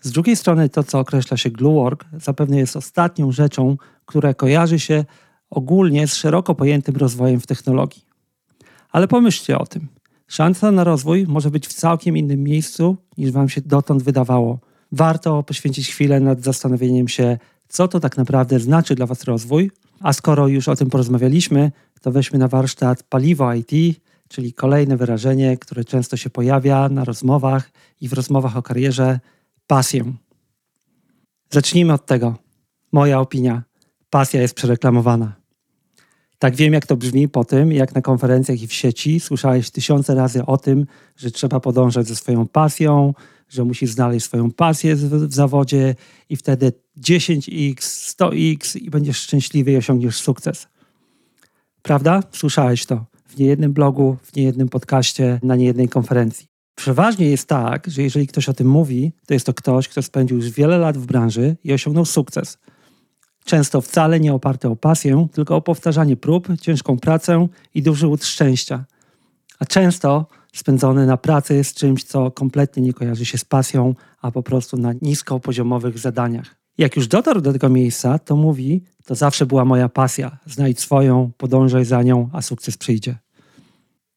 Z 0.01 0.11
drugiej 0.11 0.35
strony, 0.35 0.69
to, 0.69 0.83
co 0.83 0.99
określa 0.99 1.37
się 1.37 1.49
glue 1.49 1.73
work, 1.73 2.05
zapewne 2.13 2.57
jest 2.57 2.75
ostatnią 2.75 3.31
rzeczą, 3.31 3.77
która 4.05 4.33
kojarzy 4.33 4.79
się 4.79 5.05
ogólnie 5.49 6.07
z 6.07 6.15
szeroko 6.15 6.55
pojętym 6.55 6.95
rozwojem 6.95 7.39
w 7.39 7.47
technologii. 7.47 8.05
Ale 8.91 9.07
pomyślcie 9.07 9.59
o 9.59 9.65
tym. 9.65 9.87
Szansa 10.27 10.71
na 10.71 10.83
rozwój 10.83 11.25
może 11.27 11.51
być 11.51 11.67
w 11.67 11.73
całkiem 11.73 12.17
innym 12.17 12.43
miejscu, 12.43 12.97
niż 13.17 13.31
Wam 13.31 13.49
się 13.49 13.61
dotąd 13.61 14.03
wydawało. 14.03 14.59
Warto 14.91 15.43
poświęcić 15.43 15.89
chwilę 15.89 16.19
nad 16.19 16.41
zastanowieniem 16.41 17.07
się, 17.07 17.37
co 17.67 17.87
to 17.87 17.99
tak 17.99 18.17
naprawdę 18.17 18.59
znaczy 18.59 18.95
dla 18.95 19.05
Was 19.05 19.23
rozwój. 19.23 19.71
A 19.99 20.13
skoro 20.13 20.47
już 20.47 20.67
o 20.67 20.75
tym 20.75 20.89
porozmawialiśmy, 20.89 21.71
to 22.01 22.11
weźmy 22.11 22.39
na 22.39 22.47
warsztat 22.47 23.03
paliwo 23.03 23.53
IT, 23.53 24.01
czyli 24.31 24.53
kolejne 24.53 24.97
wyrażenie, 24.97 25.57
które 25.57 25.83
często 25.83 26.17
się 26.17 26.29
pojawia 26.29 26.89
na 26.89 27.03
rozmowach 27.03 27.71
i 28.01 28.07
w 28.07 28.13
rozmowach 28.13 28.57
o 28.57 28.61
karierze 28.61 29.19
pasję. 29.67 30.13
Zacznijmy 31.49 31.93
od 31.93 32.05
tego. 32.05 32.35
Moja 32.91 33.19
opinia. 33.19 33.63
Pasja 34.09 34.41
jest 34.41 34.53
przereklamowana. 34.53 35.35
Tak 36.39 36.55
wiem, 36.55 36.73
jak 36.73 36.85
to 36.85 36.97
brzmi 36.97 37.29
po 37.29 37.45
tym, 37.45 37.71
jak 37.71 37.95
na 37.95 38.01
konferencjach 38.01 38.61
i 38.61 38.67
w 38.67 38.73
sieci 38.73 39.19
słyszałeś 39.19 39.69
tysiące 39.69 40.15
razy 40.15 40.45
o 40.45 40.57
tym, 40.57 40.85
że 41.17 41.31
trzeba 41.31 41.59
podążać 41.59 42.07
ze 42.07 42.15
swoją 42.15 42.47
pasją, 42.47 43.13
że 43.49 43.63
musisz 43.63 43.91
znaleźć 43.91 44.25
swoją 44.25 44.51
pasję 44.51 44.95
w, 44.95 45.33
zawodzie 45.33 45.95
i 46.29 46.35
wtedy 46.35 46.73
10x, 46.99 47.75
100x 48.15 48.77
i 48.77 48.89
będziesz 48.89 49.17
szczęśliwy 49.17 49.71
i 49.71 49.77
osiągniesz 49.77 50.15
sukces. 50.15 50.67
Prawda? 51.81 52.23
Słyszałeś 52.31 52.85
to 52.85 53.10
w 53.31 53.37
niejednym 53.37 53.73
blogu, 53.73 54.17
w 54.23 54.35
niejednym 54.35 54.69
podcaście, 54.69 55.39
na 55.43 55.55
niejednej 55.55 55.89
konferencji. 55.89 56.47
Przeważnie 56.75 57.29
jest 57.29 57.47
tak, 57.47 57.87
że 57.87 58.01
jeżeli 58.01 58.27
ktoś 58.27 58.49
o 58.49 58.53
tym 58.53 58.67
mówi, 58.67 59.11
to 59.27 59.33
jest 59.33 59.45
to 59.45 59.53
ktoś, 59.53 59.87
kto 59.87 60.01
spędził 60.01 60.37
już 60.37 60.49
wiele 60.49 60.77
lat 60.77 60.97
w 60.97 61.05
branży 61.05 61.55
i 61.63 61.73
osiągnął 61.73 62.05
sukces. 62.05 62.57
Często 63.45 63.81
wcale 63.81 64.19
nie 64.19 64.33
oparty 64.33 64.67
o 64.67 64.75
pasję, 64.75 65.27
tylko 65.31 65.55
o 65.55 65.61
powtarzanie 65.61 66.17
prób, 66.17 66.47
ciężką 66.61 66.99
pracę 66.99 67.47
i 67.73 67.81
duży 67.81 68.07
łód 68.07 68.25
szczęścia. 68.25 68.85
A 69.59 69.65
często 69.65 70.27
spędzony 70.53 71.05
na 71.05 71.17
pracy 71.17 71.63
z 71.63 71.73
czymś, 71.73 72.03
co 72.03 72.31
kompletnie 72.31 72.83
nie 72.83 72.93
kojarzy 72.93 73.25
się 73.25 73.37
z 73.37 73.45
pasją, 73.45 73.95
a 74.21 74.31
po 74.31 74.43
prostu 74.43 74.77
na 74.77 74.93
niskopoziomowych 75.01 75.99
zadaniach. 75.99 76.60
Jak 76.77 76.95
już 76.95 77.07
dotarł 77.07 77.41
do 77.41 77.53
tego 77.53 77.69
miejsca, 77.69 78.19
to 78.19 78.35
mówi: 78.35 78.83
To 79.05 79.15
zawsze 79.15 79.45
była 79.45 79.65
moja 79.65 79.89
pasja. 79.89 80.37
Znajdź 80.45 80.79
swoją, 80.79 81.31
podążaj 81.37 81.85
za 81.85 82.03
nią, 82.03 82.29
a 82.33 82.41
sukces 82.41 82.77
przyjdzie. 82.77 83.17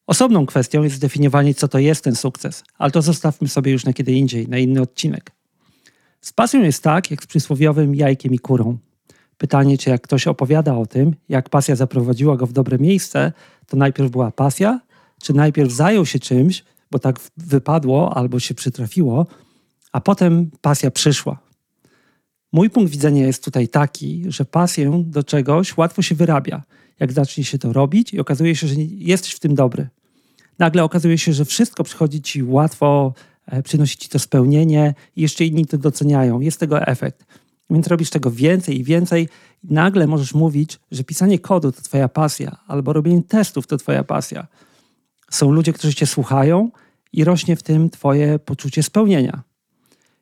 Osobną 0.07 0.47
kwestią 0.47 0.83
jest 0.83 0.97
zdefiniowanie, 0.97 1.55
co 1.55 1.69
to 1.69 1.79
jest 1.79 2.05
ten 2.05 2.17
sukces, 2.17 2.65
ale 2.79 2.91
to 2.91 3.03
zostawmy 3.03 3.49
sobie 3.49 3.73
już 3.73 3.85
na 3.85 3.93
kiedy 3.93 4.13
indziej, 4.13 4.49
na 4.49 4.59
inny 4.59 4.81
odcinek. 4.81 5.31
Z 6.21 6.33
pasją 6.33 6.63
jest 6.63 6.83
tak, 6.83 7.11
jak 7.11 7.23
z 7.23 7.27
przysłowiowym 7.27 7.95
jajkiem 7.95 8.35
i 8.35 8.39
kurą. 8.39 8.79
Pytanie, 9.39 9.79
czy 9.79 9.91
jak 9.91 10.03
ktoś 10.03 10.27
opowiada 10.27 10.77
o 10.77 10.87
tym, 10.87 11.15
jak 11.29 11.49
pasja 11.49 11.77
zaprowadziła 11.77 12.37
go 12.37 12.47
w 12.47 12.53
dobre 12.53 12.79
miejsce, 12.79 13.33
to 13.67 13.77
najpierw 13.77 14.11
była 14.11 14.31
pasja, 14.31 14.81
czy 15.23 15.35
najpierw 15.35 15.73
zajął 15.73 16.07
się 16.07 16.19
czymś, 16.19 16.65
bo 16.91 16.99
tak 16.99 17.21
wypadło 17.37 18.17
albo 18.17 18.41
się 18.41 18.55
przytrafiło, 18.55 19.27
a 19.93 20.01
potem 20.01 20.51
pasja 20.61 20.91
przyszła. 20.91 21.44
Mój 22.55 22.71
punkt 22.71 22.93
widzenia 22.93 23.27
jest 23.27 23.45
tutaj 23.45 23.69
taki, 23.69 24.25
że 24.29 24.45
pasję 24.45 25.03
do 25.07 25.23
czegoś 25.23 25.77
łatwo 25.77 26.03
się 26.03 26.15
wyrabia, 26.15 26.63
jak 27.01 27.13
zacznie 27.13 27.45
się 27.45 27.59
to 27.59 27.73
robić 27.73 28.15
i 28.15 28.21
okazuje 28.21 28.57
się, 28.57 28.67
że 28.67 28.75
jesteś 28.81 29.33
w 29.33 29.41
tym 29.41 29.55
dobry. 29.55 29.89
Nagle 30.59 30.85
okazuje 30.85 31.19
się, 31.19 31.33
że 31.33 31.45
wszystko 31.45 31.85
przychodzi 31.85 32.23
ci 32.23 32.43
łatwo, 32.43 33.15
e, 33.47 33.63
przynosi 33.63 33.97
ci 33.97 34.09
to 34.09 34.19
spełnienie 34.19 34.95
i 35.17 35.23
jeszcze 35.23 35.45
inni 35.45 35.67
to 35.67 35.79
doceniają. 35.79 36.41
Jest 36.41 36.61
tego 36.61 36.83
efekt. 36.83 37.27
Więc 37.71 37.87
robisz 37.87 38.11
tego 38.11 38.31
więcej 38.31 38.79
i 38.79 38.85
więcej 38.85 39.29
i 39.63 39.75
nagle 39.75 40.07
możesz 40.07 40.35
mówić, 40.35 40.81
że 40.91 41.05
pisanie 41.05 41.39
kodu 41.39 41.73
to 41.73 41.83
twoja 41.83 42.09
pasja, 42.09 42.57
albo 42.67 42.93
robienie 42.93 43.23
testów 43.23 43.67
to 43.67 43.77
twoja 43.77 44.05
pasja. 44.05 44.47
Są 45.31 45.53
ludzie, 45.53 45.73
którzy 45.73 45.95
cię 45.95 46.07
słuchają 46.07 46.71
i 47.13 47.25
rośnie 47.25 47.57
w 47.57 47.63
tym 47.63 47.91
twoje 47.91 48.39
poczucie 48.39 48.83
spełnienia. 48.83 49.43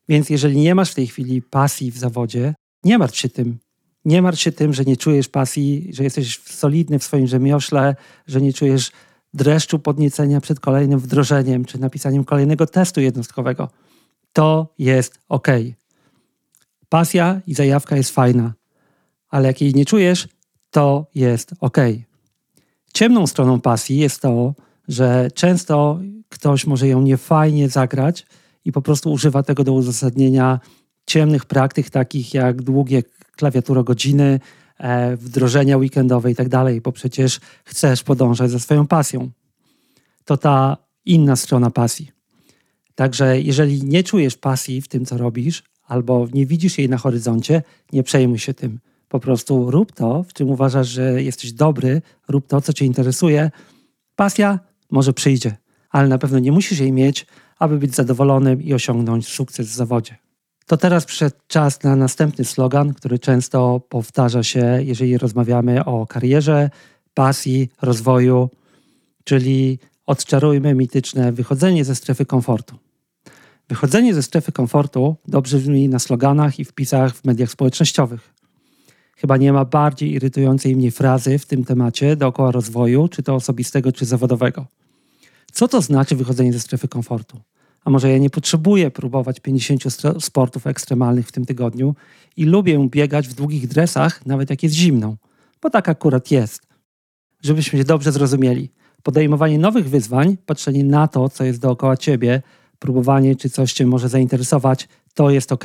Więc 0.08 0.30
jeżeli 0.30 0.60
nie 0.60 0.74
masz 0.74 0.90
w 0.90 0.94
tej 0.94 1.06
chwili 1.06 1.42
pasji 1.42 1.90
w 1.90 1.98
zawodzie, 1.98 2.54
nie 2.84 2.98
martw 2.98 3.16
się 3.16 3.28
tym. 3.28 3.58
Nie 4.04 4.22
martw 4.22 4.40
się 4.40 4.52
tym, 4.52 4.72
że 4.72 4.84
nie 4.84 4.96
czujesz 4.96 5.28
pasji, 5.28 5.90
że 5.92 6.04
jesteś 6.04 6.40
solidny 6.44 6.98
w 6.98 7.04
swoim 7.04 7.26
rzemiośle, 7.26 7.96
że 8.26 8.40
nie 8.40 8.52
czujesz 8.52 8.92
dreszczu 9.34 9.78
podniecenia 9.78 10.40
przed 10.40 10.60
kolejnym 10.60 10.98
wdrożeniem 10.98 11.64
czy 11.64 11.78
napisaniem 11.78 12.24
kolejnego 12.24 12.66
testu 12.66 13.00
jednostkowego. 13.00 13.68
To 14.32 14.74
jest 14.78 15.18
ok. 15.28 15.48
Pasja 16.88 17.40
i 17.46 17.54
zajawka 17.54 17.96
jest 17.96 18.10
fajna, 18.10 18.52
ale 19.28 19.48
jak 19.48 19.60
jej 19.60 19.74
nie 19.74 19.84
czujesz, 19.84 20.28
to 20.70 21.06
jest 21.14 21.54
ok. 21.60 21.76
Ciemną 22.94 23.26
stroną 23.26 23.60
pasji 23.60 23.98
jest 23.98 24.20
to, 24.20 24.54
że 24.88 25.30
często 25.34 26.00
ktoś 26.28 26.66
może 26.66 26.88
ją 26.88 27.02
niefajnie 27.02 27.68
zagrać 27.68 28.26
i 28.64 28.72
po 28.72 28.82
prostu 28.82 29.12
używa 29.12 29.42
tego 29.42 29.64
do 29.64 29.72
uzasadnienia 29.72 30.60
ciemnych 31.06 31.44
praktyk, 31.44 31.90
takich 31.90 32.34
jak 32.34 32.62
długie 32.62 33.02
klawiaturogodziny, 33.36 34.40
e, 34.78 35.16
wdrożenia 35.16 35.76
weekendowe 35.76 36.30
i 36.30 36.34
tak 36.34 36.48
dalej, 36.48 36.80
bo 36.80 36.92
przecież 36.92 37.40
chcesz 37.64 38.02
podążać 38.02 38.50
za 38.50 38.58
swoją 38.58 38.86
pasją. 38.86 39.30
To 40.24 40.36
ta 40.36 40.76
inna 41.04 41.36
strona 41.36 41.70
pasji. 41.70 42.10
Także 42.94 43.40
jeżeli 43.40 43.84
nie 43.84 44.04
czujesz 44.04 44.36
pasji 44.36 44.82
w 44.82 44.88
tym, 44.88 45.04
co 45.04 45.18
robisz, 45.18 45.62
albo 45.82 46.28
nie 46.32 46.46
widzisz 46.46 46.78
jej 46.78 46.88
na 46.88 46.98
horyzoncie, 46.98 47.62
nie 47.92 48.02
przejmuj 48.02 48.38
się 48.38 48.54
tym. 48.54 48.80
Po 49.08 49.20
prostu 49.20 49.70
rób 49.70 49.92
to, 49.92 50.22
w 50.22 50.32
czym 50.32 50.50
uważasz, 50.50 50.88
że 50.88 51.22
jesteś 51.22 51.52
dobry, 51.52 52.02
rób 52.28 52.46
to, 52.46 52.60
co 52.60 52.72
cię 52.72 52.84
interesuje. 52.84 53.50
Pasja 54.16 54.58
może 54.90 55.12
przyjdzie, 55.12 55.56
ale 55.90 56.08
na 56.08 56.18
pewno 56.18 56.38
nie 56.38 56.52
musisz 56.52 56.78
jej 56.78 56.92
mieć, 56.92 57.26
aby 57.62 57.78
być 57.78 57.94
zadowolonym 57.94 58.62
i 58.62 58.74
osiągnąć 58.74 59.28
sukces 59.28 59.68
w 59.68 59.74
zawodzie. 59.74 60.16
To 60.66 60.76
teraz 60.76 61.04
przyszedł 61.04 61.36
czas 61.46 61.82
na 61.82 61.96
następny 61.96 62.44
slogan, 62.44 62.94
który 62.94 63.18
często 63.18 63.80
powtarza 63.88 64.42
się, 64.42 64.78
jeżeli 64.82 65.18
rozmawiamy 65.18 65.84
o 65.84 66.06
karierze, 66.06 66.70
pasji, 67.14 67.68
rozwoju, 67.82 68.50
czyli 69.24 69.78
odczarujmy 70.06 70.74
mityczne 70.74 71.32
wychodzenie 71.32 71.84
ze 71.84 71.94
strefy 71.94 72.26
komfortu. 72.26 72.78
Wychodzenie 73.68 74.14
ze 74.14 74.22
strefy 74.22 74.52
komfortu 74.52 75.16
dobrze 75.28 75.58
brzmi 75.58 75.88
na 75.88 75.98
sloganach 75.98 76.58
i 76.58 76.64
wpisach 76.64 77.16
w 77.16 77.24
mediach 77.24 77.50
społecznościowych. 77.50 78.34
Chyba 79.16 79.36
nie 79.36 79.52
ma 79.52 79.64
bardziej 79.64 80.12
irytującej 80.12 80.76
mnie 80.76 80.90
frazy 80.90 81.38
w 81.38 81.46
tym 81.46 81.64
temacie 81.64 82.16
dookoła 82.16 82.50
rozwoju, 82.50 83.08
czy 83.08 83.22
to 83.22 83.34
osobistego, 83.34 83.92
czy 83.92 84.04
zawodowego. 84.04 84.66
Co 85.52 85.68
to 85.68 85.82
znaczy 85.82 86.16
wychodzenie 86.16 86.52
ze 86.52 86.60
strefy 86.60 86.88
komfortu? 86.88 87.40
A 87.84 87.90
może 87.90 88.10
ja 88.10 88.18
nie 88.18 88.30
potrzebuję 88.30 88.90
próbować 88.90 89.40
50 89.40 89.82
sportów 90.20 90.66
ekstremalnych 90.66 91.28
w 91.28 91.32
tym 91.32 91.46
tygodniu 91.46 91.94
i 92.36 92.44
lubię 92.44 92.88
biegać 92.88 93.28
w 93.28 93.34
długich 93.34 93.68
dresach, 93.68 94.26
nawet 94.26 94.50
jak 94.50 94.62
jest 94.62 94.74
zimną, 94.74 95.16
bo 95.62 95.70
tak 95.70 95.88
akurat 95.88 96.30
jest. 96.30 96.66
Żebyśmy 97.42 97.78
się 97.78 97.84
dobrze 97.84 98.12
zrozumieli. 98.12 98.70
Podejmowanie 99.02 99.58
nowych 99.58 99.88
wyzwań, 99.88 100.36
patrzenie 100.46 100.84
na 100.84 101.08
to, 101.08 101.28
co 101.28 101.44
jest 101.44 101.60
dookoła 101.60 101.96
ciebie, 101.96 102.42
próbowanie, 102.78 103.36
czy 103.36 103.50
coś 103.50 103.72
cię 103.72 103.86
może 103.86 104.08
zainteresować, 104.08 104.88
to 105.14 105.30
jest 105.30 105.52
ok. 105.52 105.64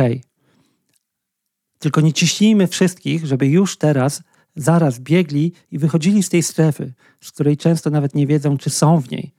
Tylko 1.80 2.02
nie 2.02 2.14
ciśnijmy 2.14 2.68
wszystkich, 2.68 3.26
żeby 3.26 3.48
już 3.48 3.78
teraz, 3.78 4.24
zaraz 4.56 5.00
biegli 5.00 5.54
i 5.72 5.78
wychodzili 5.78 6.24
z 6.24 6.30
tej 6.30 6.44
strefy, 6.44 6.94
z 7.22 7.32
której 7.32 7.58
często 7.58 7.90
nawet 7.90 8.16
nie 8.16 8.28
wiedzą, 8.28 8.58
czy 8.58 8.70
są 8.70 9.02
w 9.02 9.12
niej. 9.12 9.32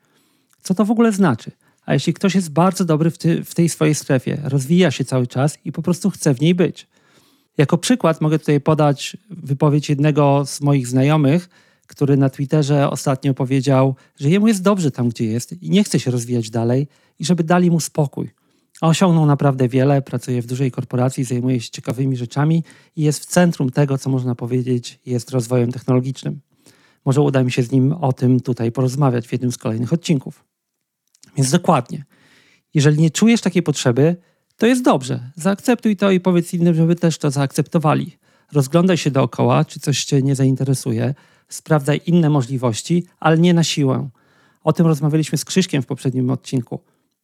Co 0.62 0.74
to 0.74 0.84
w 0.84 0.90
ogóle 0.90 1.12
znaczy? 1.12 1.50
A 1.88 1.94
jeśli 1.94 2.14
ktoś 2.14 2.34
jest 2.34 2.50
bardzo 2.50 2.84
dobry 2.84 3.10
w, 3.10 3.18
ty, 3.18 3.44
w 3.44 3.54
tej 3.54 3.68
swojej 3.68 3.94
strefie, 3.94 4.40
rozwija 4.44 4.90
się 4.90 5.04
cały 5.04 5.26
czas 5.26 5.58
i 5.64 5.72
po 5.72 5.82
prostu 5.82 6.10
chce 6.10 6.34
w 6.34 6.40
niej 6.40 6.54
być. 6.54 6.86
Jako 7.58 7.78
przykład 7.78 8.20
mogę 8.20 8.38
tutaj 8.38 8.60
podać 8.60 9.16
wypowiedź 9.30 9.88
jednego 9.88 10.42
z 10.46 10.60
moich 10.60 10.86
znajomych, 10.86 11.48
który 11.86 12.16
na 12.16 12.30
Twitterze 12.30 12.90
ostatnio 12.90 13.34
powiedział, 13.34 13.94
że 14.20 14.30
jemu 14.30 14.48
jest 14.48 14.62
dobrze 14.62 14.90
tam, 14.90 15.08
gdzie 15.08 15.24
jest 15.24 15.62
i 15.62 15.70
nie 15.70 15.84
chce 15.84 16.00
się 16.00 16.10
rozwijać 16.10 16.50
dalej 16.50 16.88
i 17.18 17.24
żeby 17.24 17.44
dali 17.44 17.70
mu 17.70 17.80
spokój. 17.80 18.30
A 18.80 18.88
osiągnął 18.88 19.26
naprawdę 19.26 19.68
wiele, 19.68 20.02
pracuje 20.02 20.42
w 20.42 20.46
dużej 20.46 20.70
korporacji, 20.70 21.24
zajmuje 21.24 21.60
się 21.60 21.70
ciekawymi 21.70 22.16
rzeczami 22.16 22.64
i 22.96 23.02
jest 23.02 23.22
w 23.22 23.26
centrum 23.26 23.70
tego, 23.70 23.98
co 23.98 24.10
można 24.10 24.34
powiedzieć 24.34 25.00
jest 25.06 25.30
rozwojem 25.30 25.72
technologicznym. 25.72 26.40
Może 27.04 27.20
uda 27.20 27.42
mi 27.42 27.52
się 27.52 27.62
z 27.62 27.70
nim 27.70 27.92
o 27.92 28.12
tym 28.12 28.40
tutaj 28.40 28.72
porozmawiać 28.72 29.28
w 29.28 29.32
jednym 29.32 29.52
z 29.52 29.58
kolejnych 29.58 29.92
odcinków. 29.92 30.47
Więc 31.38 31.50
dokładnie. 31.50 32.04
Jeżeli 32.74 33.02
nie 33.02 33.10
czujesz 33.10 33.40
takiej 33.40 33.62
potrzeby, 33.62 34.16
to 34.56 34.66
jest 34.66 34.82
dobrze. 34.82 35.30
Zaakceptuj 35.36 35.96
to 35.96 36.10
i 36.10 36.20
powiedz 36.20 36.54
innym, 36.54 36.74
żeby 36.74 36.96
też 36.96 37.18
to 37.18 37.30
zaakceptowali. 37.30 38.18
Rozglądaj 38.52 38.96
się 38.96 39.10
dookoła, 39.10 39.64
czy 39.64 39.80
coś 39.80 40.04
cię 40.04 40.22
nie 40.22 40.34
zainteresuje. 40.34 41.14
Sprawdzaj 41.48 42.00
inne 42.06 42.30
możliwości, 42.30 43.04
ale 43.20 43.38
nie 43.38 43.54
na 43.54 43.64
siłę. 43.64 44.08
O 44.64 44.72
tym 44.72 44.86
rozmawialiśmy 44.86 45.38
z 45.38 45.44
Krzyśkiem 45.44 45.82
w 45.82 45.86
poprzednim 45.86 46.30
odcinku. 46.30 46.80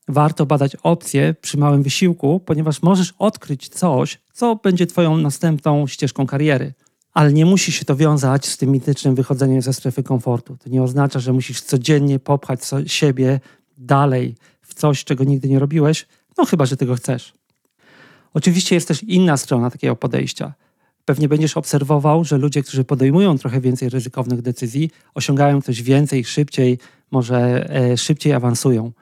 Warto 0.09 0.47
badać 0.47 0.77
opcje 0.83 1.35
przy 1.41 1.59
małym 1.59 1.83
wysiłku, 1.83 2.41
ponieważ 2.41 2.83
możesz 2.83 3.15
odkryć 3.19 3.69
coś, 3.69 4.21
co 4.33 4.57
będzie 4.57 4.87
Twoją 4.87 5.17
następną 5.17 5.87
ścieżką 5.87 6.27
kariery. 6.27 6.73
Ale 7.13 7.33
nie 7.33 7.47
musi 7.47 7.73
się 7.73 7.85
to 7.85 7.97
wiązać 7.97 8.47
z 8.47 8.57
tym 8.57 8.71
mitycznym 8.71 9.15
wychodzeniem 9.15 9.63
ze 9.63 9.73
strefy 9.73 10.03
komfortu. 10.03 10.57
To 10.57 10.71
nie 10.71 10.83
oznacza, 10.83 11.21
że 11.21 11.33
musisz 11.33 11.61
codziennie 11.61 12.19
popchać 12.19 12.61
siebie 12.87 13.41
dalej 13.79 14.35
w 14.63 14.75
coś, 14.75 15.05
czego 15.05 15.25
nigdy 15.25 15.49
nie 15.49 15.59
robiłeś, 15.59 16.07
no 16.39 16.45
chyba, 16.45 16.67
że 16.67 16.77
tego 16.77 16.95
chcesz. 16.95 17.33
Oczywiście 18.35 18.75
jest 18.75 18.89
też 18.89 19.03
inna 19.03 19.37
strona 19.37 19.71
takiego 19.71 19.97
podejścia. 19.97 20.55
Pewnie 21.05 21.29
będziesz 21.29 21.57
obserwował, 21.57 22.25
że 22.25 22.39
ludzie, 22.39 22.63
którzy 22.63 22.85
podejmują 22.85 23.39
trochę 23.39 23.61
więcej 23.61 23.89
ryzykownych 23.89 24.43
decyzji, 24.43 24.91
osiągają 25.15 25.63
coś 25.63 25.83
więcej, 25.83 26.25
szybciej, 26.25 26.79
może 27.11 27.71
e, 27.71 27.97
szybciej 27.97 28.33
awansują. 28.33 28.93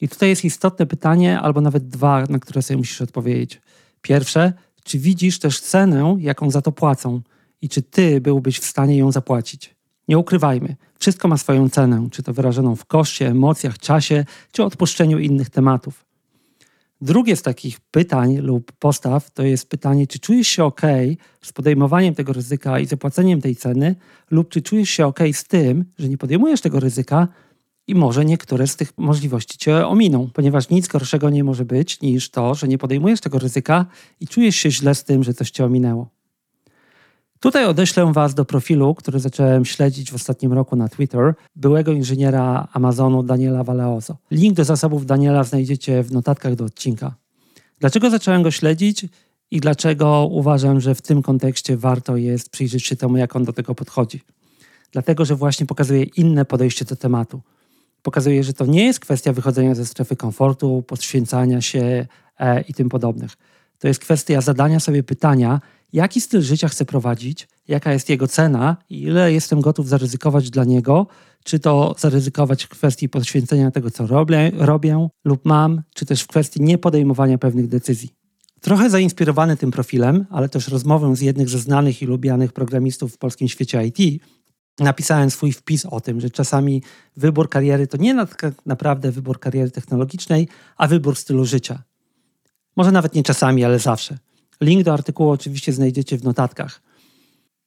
I 0.00 0.08
tutaj 0.08 0.28
jest 0.28 0.44
istotne 0.44 0.86
pytanie, 0.86 1.40
albo 1.40 1.60
nawet 1.60 1.88
dwa, 1.88 2.24
na 2.28 2.38
które 2.38 2.62
sobie 2.62 2.78
musisz 2.78 3.00
odpowiedzieć. 3.00 3.60
Pierwsze, 4.02 4.52
czy 4.84 4.98
widzisz 4.98 5.38
też 5.38 5.60
cenę, 5.60 6.16
jaką 6.20 6.50
za 6.50 6.62
to 6.62 6.72
płacą 6.72 7.20
i 7.62 7.68
czy 7.68 7.82
ty 7.82 8.20
byłbyś 8.20 8.58
w 8.58 8.64
stanie 8.64 8.96
ją 8.96 9.12
zapłacić? 9.12 9.74
Nie 10.08 10.18
ukrywajmy, 10.18 10.76
wszystko 10.98 11.28
ma 11.28 11.36
swoją 11.36 11.68
cenę, 11.68 12.08
czy 12.10 12.22
to 12.22 12.32
wyrażoną 12.32 12.76
w 12.76 12.84
koszcie, 12.84 13.28
emocjach, 13.28 13.78
czasie, 13.78 14.24
czy 14.52 14.64
odpuszczeniu 14.64 15.18
innych 15.18 15.50
tematów. 15.50 16.04
Drugie 17.00 17.36
z 17.36 17.42
takich 17.42 17.80
pytań 17.80 18.36
lub 18.36 18.72
postaw 18.72 19.30
to 19.30 19.42
jest 19.42 19.68
pytanie, 19.68 20.06
czy 20.06 20.18
czujesz 20.18 20.48
się 20.48 20.64
ok 20.64 20.80
z 21.42 21.52
podejmowaniem 21.52 22.14
tego 22.14 22.32
ryzyka 22.32 22.78
i 22.78 22.86
zapłaceniem 22.86 23.40
tej 23.40 23.56
ceny, 23.56 23.96
lub 24.30 24.48
czy 24.48 24.62
czujesz 24.62 24.90
się 24.90 25.06
ok 25.06 25.18
z 25.32 25.44
tym, 25.44 25.84
że 25.98 26.08
nie 26.08 26.18
podejmujesz 26.18 26.60
tego 26.60 26.80
ryzyka 26.80 27.28
i 27.86 27.94
może 27.94 28.24
niektóre 28.24 28.66
z 28.66 28.76
tych 28.76 28.98
możliwości 28.98 29.58
cię 29.58 29.86
ominą, 29.86 30.30
ponieważ 30.34 30.68
nic 30.68 30.88
gorszego 30.88 31.30
nie 31.30 31.44
może 31.44 31.64
być 31.64 32.00
niż 32.00 32.30
to, 32.30 32.54
że 32.54 32.68
nie 32.68 32.78
podejmujesz 32.78 33.20
tego 33.20 33.38
ryzyka 33.38 33.86
i 34.20 34.28
czujesz 34.28 34.56
się 34.56 34.70
źle 34.70 34.94
z 34.94 35.04
tym, 35.04 35.24
że 35.24 35.34
coś 35.34 35.50
cię 35.50 35.64
ominęło. 35.64 36.13
Tutaj 37.40 37.66
odeślę 37.66 38.12
Was 38.12 38.34
do 38.34 38.44
profilu, 38.44 38.94
który 38.94 39.20
zacząłem 39.20 39.64
śledzić 39.64 40.10
w 40.10 40.14
ostatnim 40.14 40.52
roku 40.52 40.76
na 40.76 40.88
Twitter, 40.88 41.34
byłego 41.56 41.92
inżyniera 41.92 42.68
Amazonu 42.72 43.22
Daniela 43.22 43.64
Valeoso. 43.64 44.16
Link 44.30 44.56
do 44.56 44.64
zasobów 44.64 45.06
Daniela 45.06 45.44
znajdziecie 45.44 46.02
w 46.02 46.12
notatkach 46.12 46.54
do 46.54 46.64
odcinka. 46.64 47.14
Dlaczego 47.80 48.10
zacząłem 48.10 48.42
go 48.42 48.50
śledzić 48.50 49.06
i 49.50 49.60
dlaczego 49.60 50.28
uważam, 50.30 50.80
że 50.80 50.94
w 50.94 51.02
tym 51.02 51.22
kontekście 51.22 51.76
warto 51.76 52.16
jest 52.16 52.50
przyjrzeć 52.50 52.86
się 52.86 52.96
temu, 52.96 53.16
jak 53.16 53.36
on 53.36 53.44
do 53.44 53.52
tego 53.52 53.74
podchodzi? 53.74 54.20
Dlatego, 54.92 55.24
że 55.24 55.36
właśnie 55.36 55.66
pokazuje 55.66 56.02
inne 56.02 56.44
podejście 56.44 56.84
do 56.84 56.96
tematu. 56.96 57.40
Pokazuje, 58.02 58.44
że 58.44 58.52
to 58.52 58.66
nie 58.66 58.84
jest 58.84 59.00
kwestia 59.00 59.32
wychodzenia 59.32 59.74
ze 59.74 59.86
strefy 59.86 60.16
komfortu, 60.16 60.84
poświęcania 60.86 61.60
się 61.60 62.06
e, 62.38 62.60
i 62.60 62.74
tym 62.74 62.88
podobnych. 62.88 63.32
To 63.78 63.88
jest 63.88 64.00
kwestia 64.00 64.40
zadania 64.40 64.80
sobie 64.80 65.02
pytania, 65.02 65.60
jaki 65.94 66.20
styl 66.20 66.42
życia 66.42 66.68
chcę 66.68 66.84
prowadzić, 66.84 67.48
jaka 67.68 67.92
jest 67.92 68.08
jego 68.08 68.28
cena 68.28 68.76
i 68.90 69.02
ile 69.02 69.32
jestem 69.32 69.60
gotów 69.60 69.88
zaryzykować 69.88 70.50
dla 70.50 70.64
niego, 70.64 71.06
czy 71.44 71.58
to 71.58 71.94
zaryzykować 71.98 72.64
w 72.64 72.68
kwestii 72.68 73.08
poświęcenia 73.08 73.70
tego, 73.70 73.90
co 73.90 74.06
robię, 74.06 74.52
robię 74.54 75.08
lub 75.24 75.44
mam, 75.44 75.82
czy 75.94 76.06
też 76.06 76.22
w 76.22 76.26
kwestii 76.26 76.62
niepodejmowania 76.62 77.38
pewnych 77.38 77.68
decyzji. 77.68 78.14
Trochę 78.60 78.90
zainspirowany 78.90 79.56
tym 79.56 79.70
profilem, 79.70 80.26
ale 80.30 80.48
też 80.48 80.68
rozmową 80.68 81.16
z 81.16 81.20
jednym 81.20 81.48
ze 81.48 81.58
znanych 81.58 82.02
i 82.02 82.06
lubianych 82.06 82.52
programistów 82.52 83.14
w 83.14 83.18
polskim 83.18 83.48
świecie 83.48 83.86
IT, 83.86 84.22
napisałem 84.78 85.30
swój 85.30 85.52
wpis 85.52 85.86
o 85.86 86.00
tym, 86.00 86.20
że 86.20 86.30
czasami 86.30 86.82
wybór 87.16 87.48
kariery 87.48 87.86
to 87.86 87.96
nie 87.96 88.26
naprawdę 88.66 89.10
wybór 89.10 89.40
kariery 89.40 89.70
technologicznej, 89.70 90.48
a 90.76 90.88
wybór 90.88 91.16
stylu 91.16 91.44
życia. 91.44 91.82
Może 92.76 92.92
nawet 92.92 93.14
nie 93.14 93.22
czasami, 93.22 93.64
ale 93.64 93.78
zawsze. 93.78 94.18
Link 94.60 94.84
do 94.84 94.92
artykułu 94.92 95.30
oczywiście 95.30 95.72
znajdziecie 95.72 96.18
w 96.18 96.24
notatkach. 96.24 96.82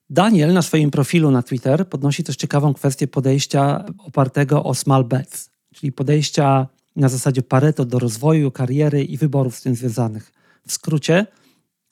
Daniel 0.10 0.54
na 0.54 0.62
swoim 0.62 0.92
profilu 0.92 1.32
na 1.32 1.44
Twitter 1.44 1.90
podnosi 1.90 2.24
też 2.24 2.36
ciekawą 2.36 2.74
kwestię 2.74 3.08
podejścia 3.08 3.86
opartego 3.98 4.64
o 4.64 4.76
small 4.76 5.04
bets, 5.04 5.50
czyli 5.76 5.92
podejścia 5.92 6.68
na 6.96 7.10
zasadzie 7.10 7.42
Pareto 7.42 7.86
do 7.86 8.00
rozwoju, 8.00 8.52
kariery 8.52 9.04
i 9.04 9.18
wyborów 9.18 9.56
z 9.56 9.62
tym 9.62 9.76
związanych. 9.76 10.32
W 10.68 10.72
skrócie, 10.72 11.26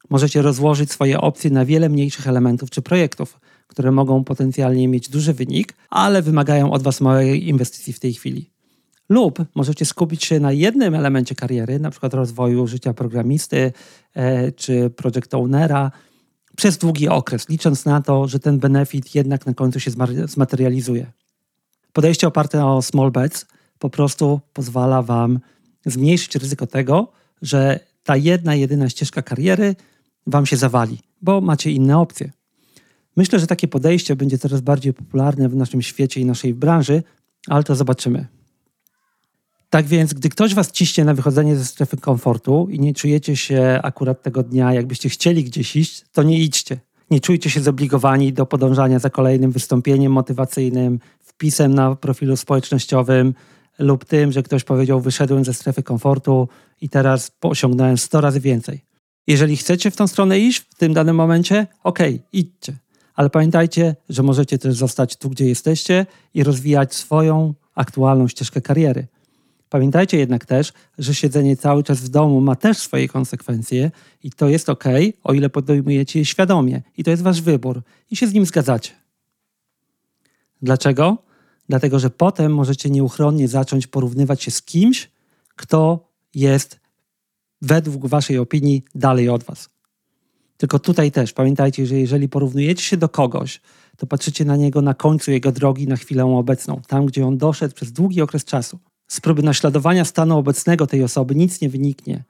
możecie 0.10 0.42
rozłożyć 0.42 0.92
swoje 0.92 1.22
opcje 1.22 1.50
na 1.50 1.66
wiele 1.66 1.90
mniejszych 1.90 2.28
elementów 2.28 2.70
czy 2.70 2.82
projektów, 2.82 3.40
które 3.68 3.92
mogą 3.92 4.24
potencjalnie 4.24 4.88
mieć 4.88 5.10
duży 5.10 5.34
wynik, 5.34 5.74
ale 5.90 6.22
wymagają 6.22 6.72
od 6.72 6.84
Was 6.84 7.02
małej 7.02 7.48
inwestycji 7.48 7.94
w 7.94 8.00
tej 8.00 8.14
chwili. 8.14 8.55
Lub 9.10 9.46
możecie 9.56 9.86
skupić 9.86 10.24
się 10.24 10.40
na 10.40 10.52
jednym 10.52 10.96
elemencie 10.96 11.36
kariery, 11.36 11.80
na 11.80 11.92
przykład 11.92 12.14
rozwoju 12.14 12.68
życia 12.68 12.94
programisty 12.94 13.74
e, 14.14 14.52
czy 14.52 14.90
project 14.90 15.34
ownera, 15.34 15.92
przez 16.56 16.78
długi 16.78 17.08
okres, 17.10 17.50
licząc 17.50 17.86
na 17.86 18.02
to, 18.02 18.28
że 18.28 18.40
ten 18.40 18.60
benefit 18.60 19.16
jednak 19.16 19.46
na 19.46 19.54
końcu 19.54 19.80
się 19.80 19.92
zmaterializuje. 20.26 21.12
Podejście 21.94 22.28
oparte 22.28 22.66
o 22.66 22.82
small 22.82 23.12
bets 23.12 23.46
po 23.80 23.90
prostu 23.90 24.42
pozwala 24.54 25.02
Wam 25.02 25.40
zmniejszyć 25.86 26.36
ryzyko 26.36 26.68
tego, 26.68 27.12
że 27.42 27.80
ta 28.04 28.16
jedna, 28.16 28.56
jedyna 28.56 28.90
ścieżka 28.90 29.22
kariery 29.22 29.76
Wam 30.28 30.46
się 30.46 30.58
zawali, 30.58 31.00
bo 31.22 31.42
macie 31.42 31.72
inne 31.72 32.00
opcje. 32.00 32.32
Myślę, 33.18 33.40
że 33.40 33.48
takie 33.48 33.68
podejście 33.68 34.16
będzie 34.16 34.38
coraz 34.38 34.62
bardziej 34.62 34.94
popularne 34.94 35.50
w 35.50 35.56
naszym 35.56 35.82
świecie 35.82 36.22
i 36.22 36.26
naszej 36.26 36.54
branży, 36.54 37.04
ale 37.48 37.64
to 37.64 37.76
zobaczymy. 37.76 38.35
Tak 39.76 39.86
więc, 39.86 40.14
gdy 40.14 40.30
ktoś 40.30 40.54
was 40.54 40.72
ciśnie 40.72 41.06
na 41.06 41.14
wychodzenie 41.14 41.56
ze 41.56 41.66
strefy 41.66 41.98
komfortu 41.98 42.68
i 42.72 42.80
nie 42.80 42.94
czujecie 42.94 43.36
się 43.36 43.80
akurat 43.84 44.22
tego 44.22 44.44
dnia, 44.44 44.74
jakbyście 44.74 45.10
chcieli 45.10 45.44
gdzieś 45.44 45.76
iść, 45.76 46.04
to 46.12 46.24
nie 46.24 46.40
idźcie. 46.40 46.80
Nie 47.12 47.20
czujcie 47.20 47.50
się 47.50 47.62
zobligowani 47.62 48.34
do 48.34 48.46
podążania 48.46 49.00
za 49.00 49.10
kolejnym 49.10 49.52
wystąpieniem 49.52 50.12
motywacyjnym, 50.12 51.00
wpisem 51.22 51.74
na 51.74 51.96
profilu 51.96 52.38
społecznościowym 52.38 53.34
lub 53.80 54.06
tym, 54.06 54.32
że 54.32 54.44
ktoś 54.44 54.64
powiedział: 54.64 55.02
Wyszedłem 55.02 55.46
ze 55.46 55.54
strefy 55.54 55.84
komfortu 55.84 56.48
i 56.82 56.90
teraz 56.90 57.32
osiągnąłem 57.42 57.98
100 57.98 58.22
razy 58.22 58.40
więcej. 58.40 58.82
Jeżeli 59.28 59.58
chcecie 59.58 59.92
w 59.92 59.96
tą 59.96 60.08
stronę 60.08 60.40
iść 60.40 60.60
w 60.60 60.76
tym 60.76 60.94
danym 60.94 61.16
momencie, 61.16 61.68
okej, 61.84 62.22
idźcie. 62.34 62.74
Ale 63.16 63.30
pamiętajcie, 63.30 63.96
że 64.10 64.24
możecie 64.24 64.58
też 64.58 64.76
zostać 64.76 65.16
tu, 65.16 65.30
gdzie 65.30 65.46
jesteście 65.46 66.06
i 66.34 66.44
rozwijać 66.44 66.96
swoją 66.96 67.54
aktualną 67.76 68.28
ścieżkę 68.28 68.62
kariery. 68.62 69.08
Pamiętajcie 69.70 70.18
jednak 70.18 70.46
też, 70.46 70.74
że 70.98 71.16
siedzenie 71.16 71.58
cały 71.58 71.84
czas 71.84 72.00
w 72.00 72.10
domu 72.10 72.42
ma 72.42 72.56
też 72.56 72.78
swoje 72.78 73.08
konsekwencje 73.08 73.92
i 74.24 74.32
to 74.32 74.50
jest 74.50 74.70
ok, 74.70 74.84
o 75.24 75.34
ile 75.34 75.50
podejmujecie 75.50 76.20
je 76.20 76.26
świadomie 76.26 76.82
i 76.98 77.04
to 77.04 77.12
jest 77.12 77.24
wasz 77.24 77.42
wybór 77.42 77.82
i 78.12 78.16
się 78.16 78.28
z 78.28 78.34
nim 78.34 78.46
zgadzacie. 78.46 78.92
Dlaczego? 80.62 81.18
Dlatego, 81.70 82.00
że 82.00 82.10
potem 82.10 82.54
możecie 82.54 82.90
nieuchronnie 82.90 83.48
zacząć 83.48 83.88
porównywać 83.88 84.44
się 84.44 84.52
z 84.52 84.62
kimś, 84.62 85.12
kto 85.56 86.10
jest 86.36 86.80
według 87.62 88.08
waszej 88.08 88.38
opinii 88.38 88.84
dalej 88.96 89.30
od 89.30 89.44
was. 89.44 89.70
Tylko 90.58 90.80
tutaj 90.80 91.12
też 91.12 91.34
pamiętajcie, 91.34 91.86
że 91.86 91.96
jeżeli 91.96 92.30
porównujecie 92.30 92.84
się 92.84 92.98
do 92.98 93.10
kogoś, 93.10 93.62
to 93.98 94.08
patrzycie 94.08 94.46
na 94.46 94.56
niego 94.56 94.82
na 94.82 94.94
końcu 94.94 95.32
jego 95.32 95.52
drogi 95.52 95.88
na 95.88 95.96
chwilę 95.96 96.26
obecną, 96.26 96.82
tam 96.88 97.06
gdzie 97.06 97.28
on 97.28 97.38
doszedł 97.38 97.76
przez 97.76 97.92
długi 97.92 98.22
okres 98.22 98.46
czasu. 98.46 98.80
Z 99.08 99.22
próby 99.22 99.44
naśladowania 99.44 100.06
stanu 100.06 100.38
obecnego 100.38 100.88
tej 100.88 101.04
osoby 101.04 101.36
nic 101.36 101.62
nie 101.62 101.70
wyniknie. 101.70 102.24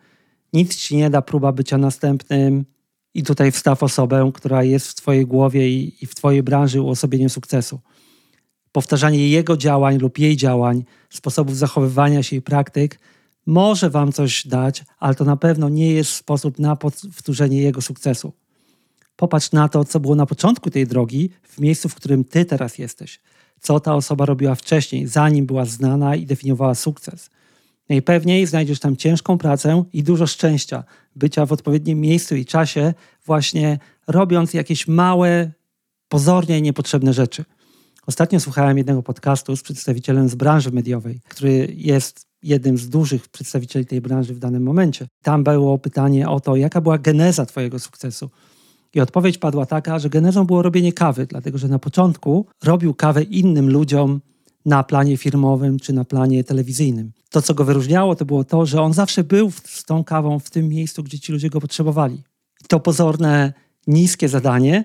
Nic 0.53 0.75
ci 0.75 0.97
nie 0.97 1.09
da 1.09 1.21
próba 1.21 1.51
bycia 1.51 1.77
następnym 1.77 2.65
i 3.13 3.23
tutaj 3.23 3.51
wstaw 3.51 3.83
osobę, 3.83 4.31
która 4.33 4.63
jest 4.63 4.89
w 4.89 4.95
twojej 4.95 5.25
głowie 5.25 5.69
i, 5.69 6.03
i 6.03 6.05
w 6.05 6.15
twojej 6.15 6.43
branży 6.43 6.81
uosobieniem 6.81 7.29
sukcesu. 7.29 7.79
Powtarzanie 8.71 9.29
jego 9.29 9.57
działań 9.57 9.97
lub 9.97 10.17
jej 10.17 10.37
działań, 10.37 10.83
sposobów 11.09 11.57
zachowywania 11.57 12.23
się 12.23 12.35
i 12.35 12.41
praktyk 12.41 12.99
może 13.45 13.89
wam 13.89 14.11
coś 14.11 14.47
dać, 14.47 14.83
ale 14.99 15.15
to 15.15 15.25
na 15.25 15.37
pewno 15.37 15.69
nie 15.69 15.91
jest 15.91 16.11
sposób 16.11 16.59
na 16.59 16.75
powtórzenie 16.75 17.61
jego 17.61 17.81
sukcesu. 17.81 18.33
Popatrz 19.15 19.51
na 19.51 19.69
to, 19.69 19.83
co 19.83 19.99
było 19.99 20.15
na 20.15 20.25
początku 20.25 20.69
tej 20.69 20.87
drogi, 20.87 21.29
w 21.43 21.59
miejscu, 21.59 21.89
w 21.89 21.95
którym 21.95 22.23
ty 22.23 22.45
teraz 22.45 22.77
jesteś 22.77 23.19
co 23.65 23.79
ta 23.79 23.95
osoba 23.95 24.25
robiła 24.25 24.55
wcześniej, 24.55 25.07
zanim 25.07 25.45
była 25.45 25.65
znana 25.65 26.15
i 26.15 26.25
definiowała 26.25 26.75
sukces. 26.75 27.29
Najpewniej 27.89 28.45
znajdziesz 28.45 28.79
tam 28.79 28.95
ciężką 28.95 29.37
pracę 29.37 29.83
i 29.93 30.03
dużo 30.03 30.27
szczęścia, 30.27 30.83
bycia 31.15 31.45
w 31.45 31.51
odpowiednim 31.51 32.01
miejscu 32.01 32.35
i 32.35 32.45
czasie, 32.45 32.93
właśnie 33.25 33.79
robiąc 34.07 34.53
jakieś 34.53 34.87
małe, 34.87 35.51
pozornie 36.09 36.61
niepotrzebne 36.61 37.13
rzeczy. 37.13 37.45
Ostatnio 38.07 38.39
słuchałem 38.39 38.77
jednego 38.77 39.03
podcastu 39.03 39.55
z 39.55 39.63
przedstawicielem 39.63 40.29
z 40.29 40.35
branży 40.35 40.71
mediowej, 40.71 41.21
który 41.27 41.73
jest 41.75 42.25
jednym 42.43 42.77
z 42.77 42.89
dużych 42.89 43.27
przedstawicieli 43.27 43.85
tej 43.85 44.01
branży 44.01 44.33
w 44.33 44.39
danym 44.39 44.63
momencie. 44.63 45.07
Tam 45.21 45.43
było 45.43 45.77
pytanie 45.77 46.29
o 46.29 46.39
to, 46.39 46.55
jaka 46.55 46.81
była 46.81 46.97
geneza 46.97 47.45
Twojego 47.45 47.79
sukcesu. 47.79 48.29
I 48.95 49.01
odpowiedź 49.01 49.37
padła 49.37 49.65
taka, 49.65 49.99
że 49.99 50.09
genezą 50.09 50.45
było 50.45 50.61
robienie 50.61 50.93
kawy, 50.93 51.25
dlatego 51.25 51.57
że 51.57 51.67
na 51.67 51.79
początku 51.79 52.45
robił 52.63 52.93
kawę 52.93 53.23
innym 53.23 53.69
ludziom 53.69 54.21
na 54.65 54.83
planie 54.83 55.17
firmowym 55.17 55.79
czy 55.79 55.93
na 55.93 56.05
planie 56.05 56.43
telewizyjnym. 56.43 57.11
To, 57.29 57.41
co 57.41 57.53
go 57.53 57.65
wyróżniało, 57.65 58.15
to 58.15 58.25
było 58.25 58.43
to, 58.43 58.65
że 58.65 58.81
on 58.81 58.93
zawsze 58.93 59.23
był 59.23 59.51
z 59.51 59.83
tą 59.83 60.03
kawą 60.03 60.39
w 60.39 60.49
tym 60.49 60.69
miejscu, 60.69 61.03
gdzie 61.03 61.19
ci 61.19 61.31
ludzie 61.31 61.49
go 61.49 61.61
potrzebowali. 61.61 62.23
To 62.67 62.79
pozorne, 62.79 63.53
niskie 63.87 64.29
zadanie 64.29 64.83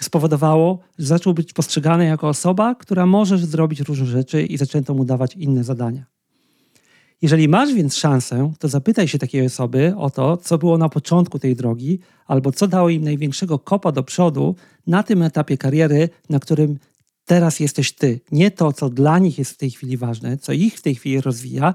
spowodowało, 0.00 0.78
że 0.98 1.06
zaczął 1.06 1.34
być 1.34 1.52
postrzegany 1.52 2.04
jako 2.04 2.28
osoba, 2.28 2.74
która 2.74 3.06
może 3.06 3.38
zrobić 3.38 3.80
różne 3.80 4.06
rzeczy 4.06 4.42
i 4.42 4.58
zaczęto 4.58 4.94
mu 4.94 5.04
dawać 5.04 5.34
inne 5.36 5.64
zadania. 5.64 6.06
Jeżeli 7.22 7.48
masz 7.48 7.74
więc 7.74 7.96
szansę, 7.96 8.52
to 8.58 8.68
zapytaj 8.68 9.08
się 9.08 9.18
takiej 9.18 9.46
osoby 9.46 9.94
o 9.96 10.10
to, 10.10 10.36
co 10.36 10.58
było 10.58 10.78
na 10.78 10.88
początku 10.88 11.38
tej 11.38 11.56
drogi, 11.56 11.98
albo 12.26 12.52
co 12.52 12.68
dało 12.68 12.88
im 12.88 13.04
największego 13.04 13.58
kopa 13.58 13.92
do 13.92 14.02
przodu 14.02 14.54
na 14.86 15.02
tym 15.02 15.22
etapie 15.22 15.58
kariery, 15.58 16.08
na 16.30 16.40
którym 16.40 16.78
teraz 17.24 17.60
jesteś 17.60 17.92
ty. 17.92 18.20
Nie 18.32 18.50
to, 18.50 18.72
co 18.72 18.90
dla 18.90 19.18
nich 19.18 19.38
jest 19.38 19.50
w 19.50 19.56
tej 19.56 19.70
chwili 19.70 19.96
ważne, 19.96 20.38
co 20.38 20.52
ich 20.52 20.78
w 20.78 20.82
tej 20.82 20.94
chwili 20.94 21.20
rozwija, 21.20 21.74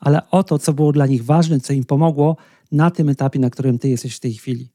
ale 0.00 0.30
o 0.30 0.42
to, 0.42 0.58
co 0.58 0.72
było 0.72 0.92
dla 0.92 1.06
nich 1.06 1.24
ważne, 1.24 1.60
co 1.60 1.72
im 1.72 1.84
pomogło 1.84 2.36
na 2.72 2.90
tym 2.90 3.08
etapie, 3.08 3.38
na 3.38 3.50
którym 3.50 3.78
ty 3.78 3.88
jesteś 3.88 4.16
w 4.16 4.20
tej 4.20 4.34
chwili. 4.34 4.68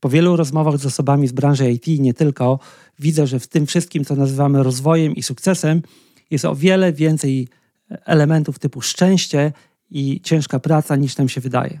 Po 0.00 0.08
wielu 0.08 0.36
rozmowach 0.36 0.78
z 0.78 0.86
osobami 0.86 1.28
z 1.28 1.32
branży 1.32 1.72
IT, 1.72 1.86
nie 1.86 2.14
tylko, 2.14 2.58
widzę, 2.98 3.26
że 3.26 3.40
w 3.40 3.46
tym 3.46 3.66
wszystkim, 3.66 4.04
co 4.04 4.16
nazywamy 4.16 4.62
rozwojem 4.62 5.14
i 5.14 5.22
sukcesem, 5.22 5.82
jest 6.30 6.44
o 6.44 6.54
wiele 6.54 6.92
więcej 6.92 7.48
elementów 7.90 8.58
typu 8.58 8.80
szczęście 8.80 9.52
i 9.90 10.20
ciężka 10.20 10.58
praca 10.58 10.96
niż 10.96 11.16
nam 11.16 11.28
się 11.28 11.40
wydaje. 11.40 11.80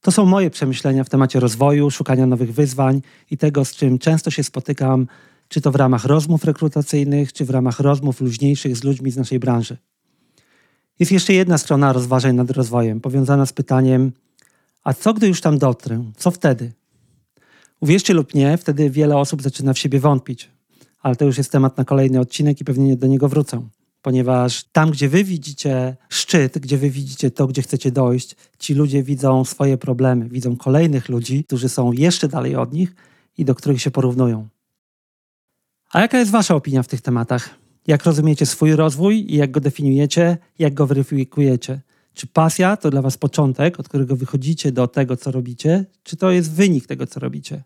To 0.00 0.12
są 0.12 0.26
moje 0.26 0.50
przemyślenia 0.50 1.04
w 1.04 1.08
temacie 1.08 1.40
rozwoju, 1.40 1.90
szukania 1.90 2.26
nowych 2.26 2.54
wyzwań 2.54 3.02
i 3.30 3.38
tego, 3.38 3.64
z 3.64 3.76
czym 3.76 3.98
często 3.98 4.30
się 4.30 4.42
spotykam, 4.42 5.06
czy 5.48 5.60
to 5.60 5.70
w 5.70 5.74
ramach 5.74 6.04
rozmów 6.04 6.44
rekrutacyjnych, 6.44 7.32
czy 7.32 7.44
w 7.44 7.50
ramach 7.50 7.80
rozmów 7.80 8.20
luźniejszych 8.20 8.76
z 8.76 8.84
ludźmi 8.84 9.10
z 9.10 9.16
naszej 9.16 9.38
branży. 9.38 9.76
Jest 10.98 11.12
jeszcze 11.12 11.32
jedna 11.32 11.58
strona 11.58 11.92
rozważań 11.92 12.36
nad 12.36 12.50
rozwojem, 12.50 13.00
powiązana 13.00 13.46
z 13.46 13.52
pytaniem: 13.52 14.12
a 14.84 14.94
co 14.94 15.14
gdy 15.14 15.28
już 15.28 15.40
tam 15.40 15.58
dotrę? 15.58 16.04
Co 16.16 16.30
wtedy? 16.30 16.72
Uwierzcie 17.80 18.14
lub 18.14 18.34
nie, 18.34 18.56
wtedy 18.56 18.90
wiele 18.90 19.16
osób 19.16 19.42
zaczyna 19.42 19.72
w 19.72 19.78
siebie 19.78 20.00
wątpić. 20.00 20.50
Ale 21.02 21.16
to 21.16 21.24
już 21.24 21.38
jest 21.38 21.52
temat 21.52 21.78
na 21.78 21.84
kolejny 21.84 22.20
odcinek 22.20 22.60
i 22.60 22.64
pewnie 22.64 22.96
do 22.96 23.06
niego 23.06 23.28
wrócę. 23.28 23.68
Ponieważ 24.06 24.64
tam, 24.64 24.90
gdzie 24.90 25.08
wy 25.08 25.24
widzicie 25.24 25.96
szczyt, 26.08 26.58
gdzie 26.58 26.78
wy 26.78 26.90
widzicie 26.90 27.30
to, 27.30 27.46
gdzie 27.46 27.62
chcecie 27.62 27.90
dojść, 27.92 28.36
ci 28.58 28.74
ludzie 28.74 29.02
widzą 29.02 29.44
swoje 29.44 29.78
problemy, 29.78 30.28
widzą 30.28 30.56
kolejnych 30.56 31.08
ludzi, 31.08 31.44
którzy 31.44 31.68
są 31.68 31.92
jeszcze 31.92 32.28
dalej 32.28 32.56
od 32.56 32.72
nich 32.72 32.94
i 33.38 33.44
do 33.44 33.54
których 33.54 33.82
się 33.82 33.90
porównują. 33.90 34.48
A 35.92 36.00
jaka 36.00 36.18
jest 36.18 36.30
wasza 36.30 36.54
opinia 36.54 36.82
w 36.82 36.88
tych 36.88 37.00
tematach? 37.00 37.50
Jak 37.86 38.04
rozumiecie 38.04 38.46
swój 38.46 38.76
rozwój 38.76 39.32
i 39.32 39.36
jak 39.36 39.50
go 39.50 39.60
definiujecie, 39.60 40.38
jak 40.58 40.74
go 40.74 40.86
weryfikujecie? 40.86 41.80
Czy 42.14 42.26
pasja 42.26 42.76
to 42.76 42.90
dla 42.90 43.02
was 43.02 43.16
początek, 43.16 43.80
od 43.80 43.88
którego 43.88 44.16
wychodzicie 44.16 44.72
do 44.72 44.88
tego, 44.88 45.16
co 45.16 45.30
robicie, 45.30 45.84
czy 46.02 46.16
to 46.16 46.30
jest 46.30 46.52
wynik 46.52 46.86
tego, 46.86 47.06
co 47.06 47.20
robicie? 47.20 47.62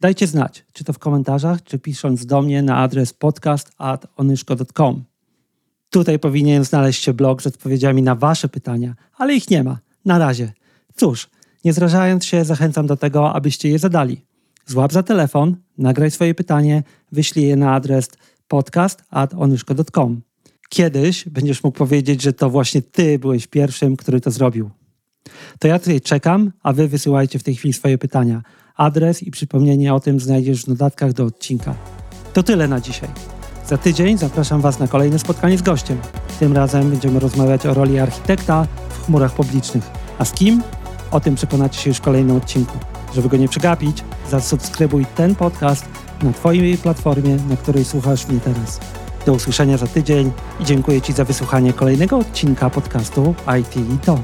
Dajcie 0.00 0.26
znać, 0.26 0.64
czy 0.72 0.84
to 0.84 0.92
w 0.92 0.98
komentarzach, 0.98 1.62
czy 1.62 1.78
pisząc 1.78 2.26
do 2.26 2.42
mnie 2.42 2.62
na 2.62 2.76
adres 2.76 3.12
podcast.onyszko.com. 3.12 5.07
Tutaj 5.90 6.18
powinien 6.18 6.64
znaleźć 6.64 7.04
się 7.04 7.12
blog 7.12 7.42
z 7.42 7.46
odpowiedziami 7.46 8.02
na 8.02 8.14
wasze 8.14 8.48
pytania, 8.48 8.94
ale 9.16 9.34
ich 9.34 9.50
nie 9.50 9.64
ma. 9.64 9.78
Na 10.04 10.18
razie. 10.18 10.52
Cóż, 10.96 11.28
nie 11.64 11.72
zrażając 11.72 12.24
się, 12.24 12.44
zachęcam 12.44 12.86
do 12.86 12.96
tego, 12.96 13.32
abyście 13.32 13.68
je 13.68 13.78
zadali. 13.78 14.24
Złap 14.66 14.92
za 14.92 15.02
telefon, 15.02 15.56
nagraj 15.78 16.10
swoje 16.10 16.34
pytanie, 16.34 16.82
wyślij 17.12 17.46
je 17.46 17.56
na 17.56 17.74
adres 17.74 18.08
podcast.onyszko.com. 18.48 20.20
Kiedyś 20.68 21.28
będziesz 21.28 21.64
mógł 21.64 21.78
powiedzieć, 21.78 22.22
że 22.22 22.32
to 22.32 22.50
właśnie 22.50 22.82
ty 22.82 23.18
byłeś 23.18 23.46
pierwszym, 23.46 23.96
który 23.96 24.20
to 24.20 24.30
zrobił. 24.30 24.70
To 25.58 25.68
ja 25.68 25.78
tutaj 25.78 26.00
czekam, 26.00 26.52
a 26.62 26.72
wy 26.72 26.88
wysyłajcie 26.88 27.38
w 27.38 27.42
tej 27.42 27.54
chwili 27.54 27.72
swoje 27.72 27.98
pytania. 27.98 28.42
Adres 28.76 29.22
i 29.22 29.30
przypomnienie 29.30 29.94
o 29.94 30.00
tym 30.00 30.20
znajdziesz 30.20 30.64
w 30.64 30.68
notatkach 30.68 31.12
do 31.12 31.24
odcinka. 31.24 31.74
To 32.32 32.42
tyle 32.42 32.68
na 32.68 32.80
dzisiaj. 32.80 33.37
Za 33.68 33.78
tydzień 33.78 34.18
zapraszam 34.18 34.60
Was 34.60 34.78
na 34.78 34.88
kolejne 34.88 35.18
spotkanie 35.18 35.58
z 35.58 35.62
gościem. 35.62 35.98
Tym 36.38 36.52
razem 36.56 36.90
będziemy 36.90 37.20
rozmawiać 37.20 37.66
o 37.66 37.74
roli 37.74 37.98
architekta 37.98 38.66
w 38.88 39.06
chmurach 39.06 39.32
publicznych. 39.32 39.90
A 40.18 40.24
z 40.24 40.32
kim? 40.32 40.62
O 41.10 41.20
tym 41.20 41.34
przekonacie 41.34 41.80
się 41.80 41.90
już 41.90 41.98
w 41.98 42.00
kolejnym 42.00 42.36
odcinku. 42.36 42.78
Żeby 43.14 43.28
go 43.28 43.36
nie 43.36 43.48
przegapić, 43.48 44.04
zasubskrybuj 44.30 45.06
ten 45.06 45.34
podcast 45.34 45.84
na 46.22 46.32
Twojej 46.32 46.78
platformie, 46.78 47.36
na 47.36 47.56
której 47.56 47.84
słuchasz 47.84 48.28
mnie 48.28 48.40
teraz. 48.40 48.80
Do 49.26 49.32
usłyszenia 49.32 49.76
za 49.76 49.86
tydzień 49.86 50.32
i 50.60 50.64
dziękuję 50.64 51.00
Ci 51.00 51.12
za 51.12 51.24
wysłuchanie 51.24 51.72
kolejnego 51.72 52.18
odcinka 52.18 52.70
podcastu 52.70 53.34
IT 53.60 53.76
i 53.76 53.98
to. 53.98 54.18